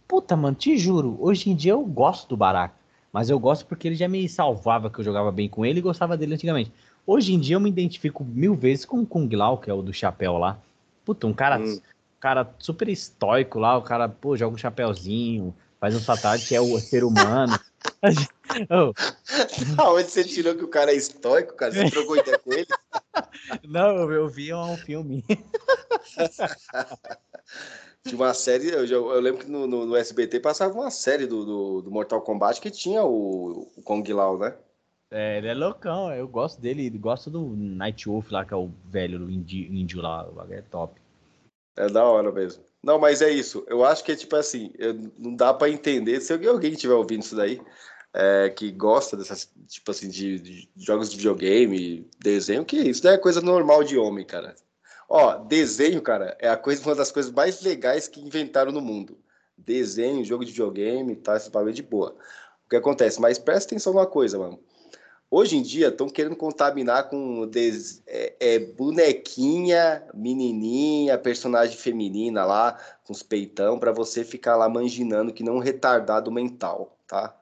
[0.08, 2.74] Puta, mano, te juro, hoje em dia eu gosto do Baraka.
[3.14, 5.84] Mas eu gosto porque ele já me salvava que eu jogava bem com ele e
[5.84, 6.72] gostava dele antigamente.
[7.06, 9.84] Hoje em dia eu me identifico mil vezes com o Kung Lao, que é o
[9.84, 10.60] do chapéu lá.
[11.06, 11.80] Puta, um cara, hum.
[12.20, 16.62] cara super estoico lá, o cara, pô, joga um chapéuzinho, faz um fatality que é
[16.62, 17.58] o ser humano.
[18.70, 18.94] oh.
[19.82, 21.74] Aonde você tirou que o cara é estoico, cara?
[21.74, 22.68] Você trocou ideia com ele?
[23.68, 25.24] Não, eu vi um filme.
[28.04, 31.44] Tinha uma série, eu, eu lembro que no, no, no, SBT passava uma série do,
[31.44, 34.56] do, do, Mortal Kombat que tinha o, o Kong Lao, né?
[35.10, 38.70] É, ele é loucão, eu gosto dele, gosto do Night Wolf lá, que é o
[38.86, 41.02] velho, índio, índio lá, é top.
[41.76, 42.64] É da hora mesmo.
[42.86, 43.66] Não, mas é isso.
[43.68, 44.72] Eu acho que é tipo assim,
[45.18, 46.22] não dá para entender.
[46.22, 47.60] Se alguém estiver ouvindo isso daí,
[48.14, 53.16] é, que gosta dessas, tipo assim, de, de, jogos de videogame, desenho, que isso daí
[53.16, 54.56] é coisa normal de homem, cara.
[55.10, 59.18] Ó, desenho, cara, é a coisa, uma das coisas mais legais que inventaram no mundo.
[59.58, 62.16] Desenho, jogo de videogame, tá, esse bagulho de boa.
[62.68, 63.20] O que acontece?
[63.20, 64.60] Mas presta atenção numa coisa, mano.
[65.38, 68.02] Hoje em dia estão querendo contaminar com des...
[68.08, 75.34] é, é, bonequinha, menininha, personagem feminina lá, com os peitão, para você ficar lá manginando
[75.34, 77.36] que não um retardado mental, tá?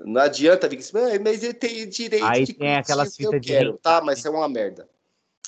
[0.00, 3.48] Não adianta vir assim, ah, mas eu tenho direito Aí de tem aquelas fitas de
[3.48, 3.78] quero.
[3.78, 4.86] Tá, mas é uma merda.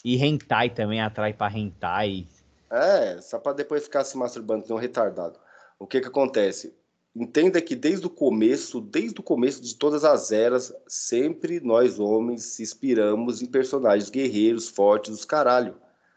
[0.03, 2.26] E hentai também atrai para hentai.
[2.70, 5.38] É, só para depois ficar se masturbando, que um retardado.
[5.78, 6.74] O que que acontece?
[7.14, 12.42] Entenda que desde o começo, desde o começo de todas as eras, sempre nós homens
[12.42, 15.76] se inspiramos em personagens guerreiros, fortes dos caralho.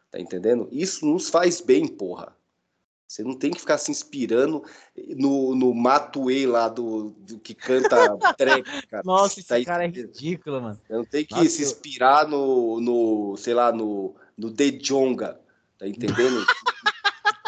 [0.10, 0.68] Tá entendendo?
[0.72, 2.36] Isso nos faz bem, porra.
[3.08, 4.64] Você não tem que ficar se inspirando
[5.16, 7.96] no, no Matuei lá do, do que canta
[8.36, 9.04] trap, cara.
[9.06, 10.82] Nossa, esse tá cara é ridículo, mano.
[10.90, 15.40] Não tem que Nossa, se inspirar no, no, sei lá, no, no De Jonga,
[15.78, 16.46] tá entendendo?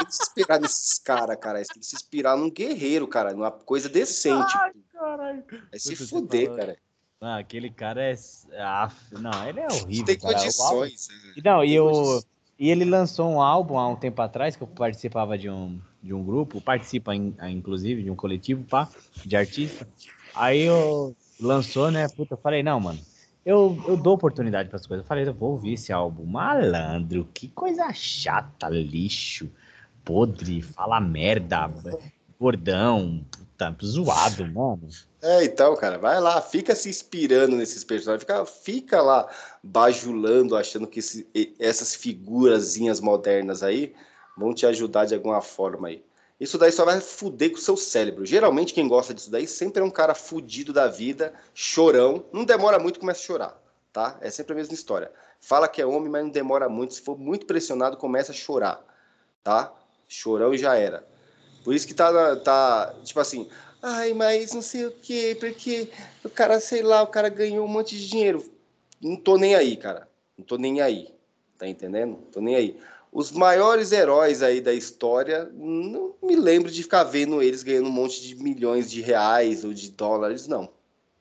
[0.06, 1.60] que se inspirar nesses caras, cara.
[1.60, 4.54] Você tem que se inspirar num guerreiro, cara, numa coisa decente.
[4.56, 5.44] Ai, caralho.
[5.72, 6.78] É se fuder, cara.
[7.22, 8.16] Ah, aquele cara é.
[8.58, 10.06] Ah, não, ele é horrível.
[10.06, 11.08] Tem condições.
[11.08, 11.58] Cara.
[11.58, 12.22] Não, e o.
[12.58, 16.14] E ele lançou um álbum há um tempo atrás, que eu participava de um, de
[16.14, 18.90] um grupo, participa inclusive de um coletivo pá,
[19.26, 19.88] de artista.
[20.36, 22.08] Aí eu lançou, né?
[22.10, 23.00] Puta, eu falei, não, mano,
[23.46, 25.06] eu, eu dou oportunidade para as coisas.
[25.06, 26.26] Eu falei, eu vou ouvir esse álbum.
[26.26, 29.50] Malandro, que coisa chata, lixo,
[30.10, 31.70] podre, fala merda,
[32.40, 34.90] gordão, puta, zoado, mano.
[35.22, 39.30] É, então, cara, vai lá, fica se inspirando nesses personagens, fica, fica lá
[39.62, 41.28] bajulando, achando que esse,
[41.60, 43.94] essas figurazinhas modernas aí
[44.36, 46.04] vão te ajudar de alguma forma aí.
[46.40, 48.26] Isso daí só vai fuder com o seu cérebro.
[48.26, 52.80] Geralmente quem gosta disso daí sempre é um cara fudido da vida, chorão, não demora
[52.80, 53.62] muito começa a chorar,
[53.94, 54.18] tá?
[54.22, 55.12] É sempre a mesma história.
[55.40, 58.82] Fala que é homem, mas não demora muito, se for muito pressionado começa a chorar,
[59.44, 59.72] tá?
[60.10, 61.08] Chorão já era.
[61.64, 63.48] Por isso que tá, tá tipo assim,
[63.82, 65.90] ai, mas não sei o quê, porque
[66.26, 68.44] o cara, sei lá, o cara ganhou um monte de dinheiro.
[69.00, 70.10] Não tô nem aí, cara.
[70.38, 71.14] Não tô nem aí.
[71.58, 72.12] Tá entendendo?
[72.12, 72.80] Não tô nem aí
[73.12, 77.92] os maiores heróis aí da história, não me lembro de ficar vendo eles ganhando um
[77.92, 80.70] monte de milhões de reais ou de dólares, não.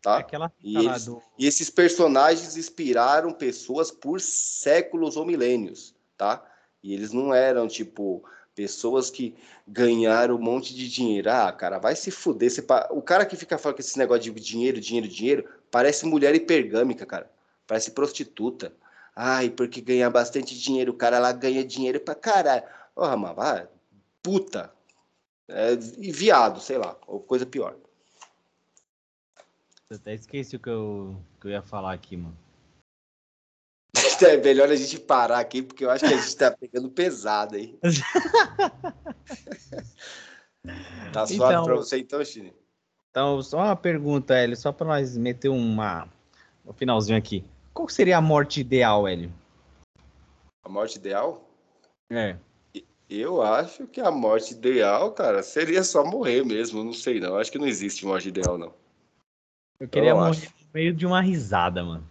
[0.03, 0.21] Tá?
[0.21, 1.23] É e, eles, do...
[1.39, 6.45] e, esses personagens inspiraram pessoas por séculos ou milênios, tá?
[6.83, 8.23] E eles não eram, tipo,
[8.59, 9.37] pessoas que
[9.69, 11.31] ganharam um monte de dinheiro.
[11.31, 12.51] Ah, cara, vai se fuder.
[12.51, 12.67] Você...
[12.91, 17.07] O cara que fica falando que esse negócio de dinheiro, dinheiro, dinheiro, parece mulher hipergâmica,
[17.07, 17.31] cara.
[17.69, 18.73] Parece prostituta.
[19.15, 20.91] Ai, porque ganha bastante dinheiro.
[20.91, 22.65] O cara lá ganha dinheiro pra caralho.
[22.97, 23.69] Porra, mano, vai.
[24.21, 24.73] Puta.
[25.47, 26.97] É, e viado, sei lá.
[27.07, 27.77] Ou coisa pior.
[29.89, 32.37] Eu até esqueci o que eu, que eu ia falar aqui, mano.
[34.25, 37.57] É melhor a gente parar aqui, porque eu acho que a gente tá pegando pesado
[37.57, 37.79] aí.
[41.13, 42.53] tá suave então, pra você então, Chine?
[43.11, 46.09] Então, só uma pergunta, Hélio, só pra nós meter uma,
[46.67, 47.45] um finalzinho aqui.
[47.73, 49.33] Qual seria a morte ideal, Hélio?
[50.65, 51.49] A morte ideal?
[52.11, 52.37] É.
[53.09, 56.85] Eu acho que a morte ideal, cara, seria só morrer mesmo.
[56.85, 57.37] Não sei, não.
[57.37, 58.75] Acho que não existe morte ideal, não.
[59.81, 60.47] Eu queria eu morrer acho.
[60.47, 62.07] no meio de uma risada, mano.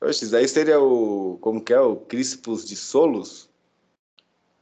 [0.00, 1.38] Oxe, daí seria o.
[1.40, 1.80] Como que é?
[1.80, 3.48] O Crispus de Solos?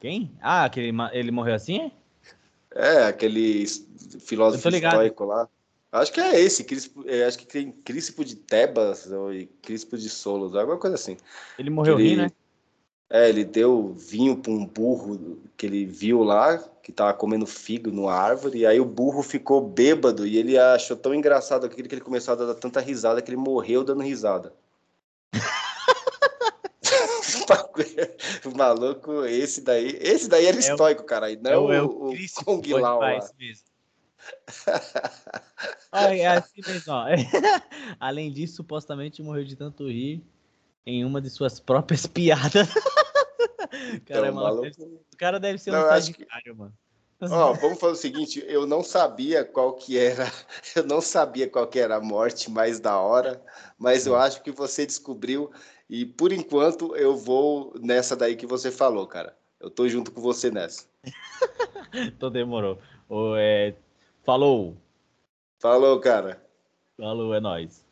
[0.00, 0.32] Quem?
[0.40, 1.90] Ah, aquele, ele morreu assim?
[2.74, 3.66] É, aquele
[4.20, 5.48] filósofo estoico lá.
[5.92, 9.30] Acho que é esse, Crispo, é, acho que tem Crispo de Tebas ou
[9.62, 11.16] Crispo de Solos, alguma coisa assim.
[11.58, 12.30] Ele morreu ele, né?
[13.08, 17.90] É, ele deu vinho para um burro que ele viu lá, que tava comendo figo
[17.90, 21.94] numa árvore, e aí o burro ficou bêbado e ele achou tão engraçado aquilo que
[21.94, 24.52] ele começou a dar tanta risada que ele morreu dando risada.
[27.40, 27.46] o
[28.56, 32.44] maluco, esse daí, esse daí era é estoico, cara, e não é o, o, o
[32.44, 33.18] Kong Lao lá.
[33.38, 33.66] Mesmo.
[35.92, 37.06] é assim mesmo, ó.
[38.00, 40.22] Além disso, supostamente morreu de tanto rir
[40.84, 42.68] em uma de suas próprias piadas.
[44.06, 44.82] Cara, então, maluco...
[45.12, 46.52] O cara deve ser um não, sagitário, que...
[46.52, 46.74] mano.
[47.18, 50.30] Ó, vamos fazer o seguinte, eu não sabia qual que era,
[50.76, 53.42] eu não sabia qual que era a morte mais da hora,
[53.78, 55.50] mas eu acho que você descobriu
[55.88, 59.36] e por enquanto eu vou nessa daí que você falou, cara.
[59.58, 60.86] Eu tô junto com você nessa.
[61.94, 62.78] então demorou.
[63.08, 63.74] O, é,
[64.26, 64.76] Falou.
[65.60, 66.44] Falou, cara.
[66.96, 67.85] Falou, é nóis.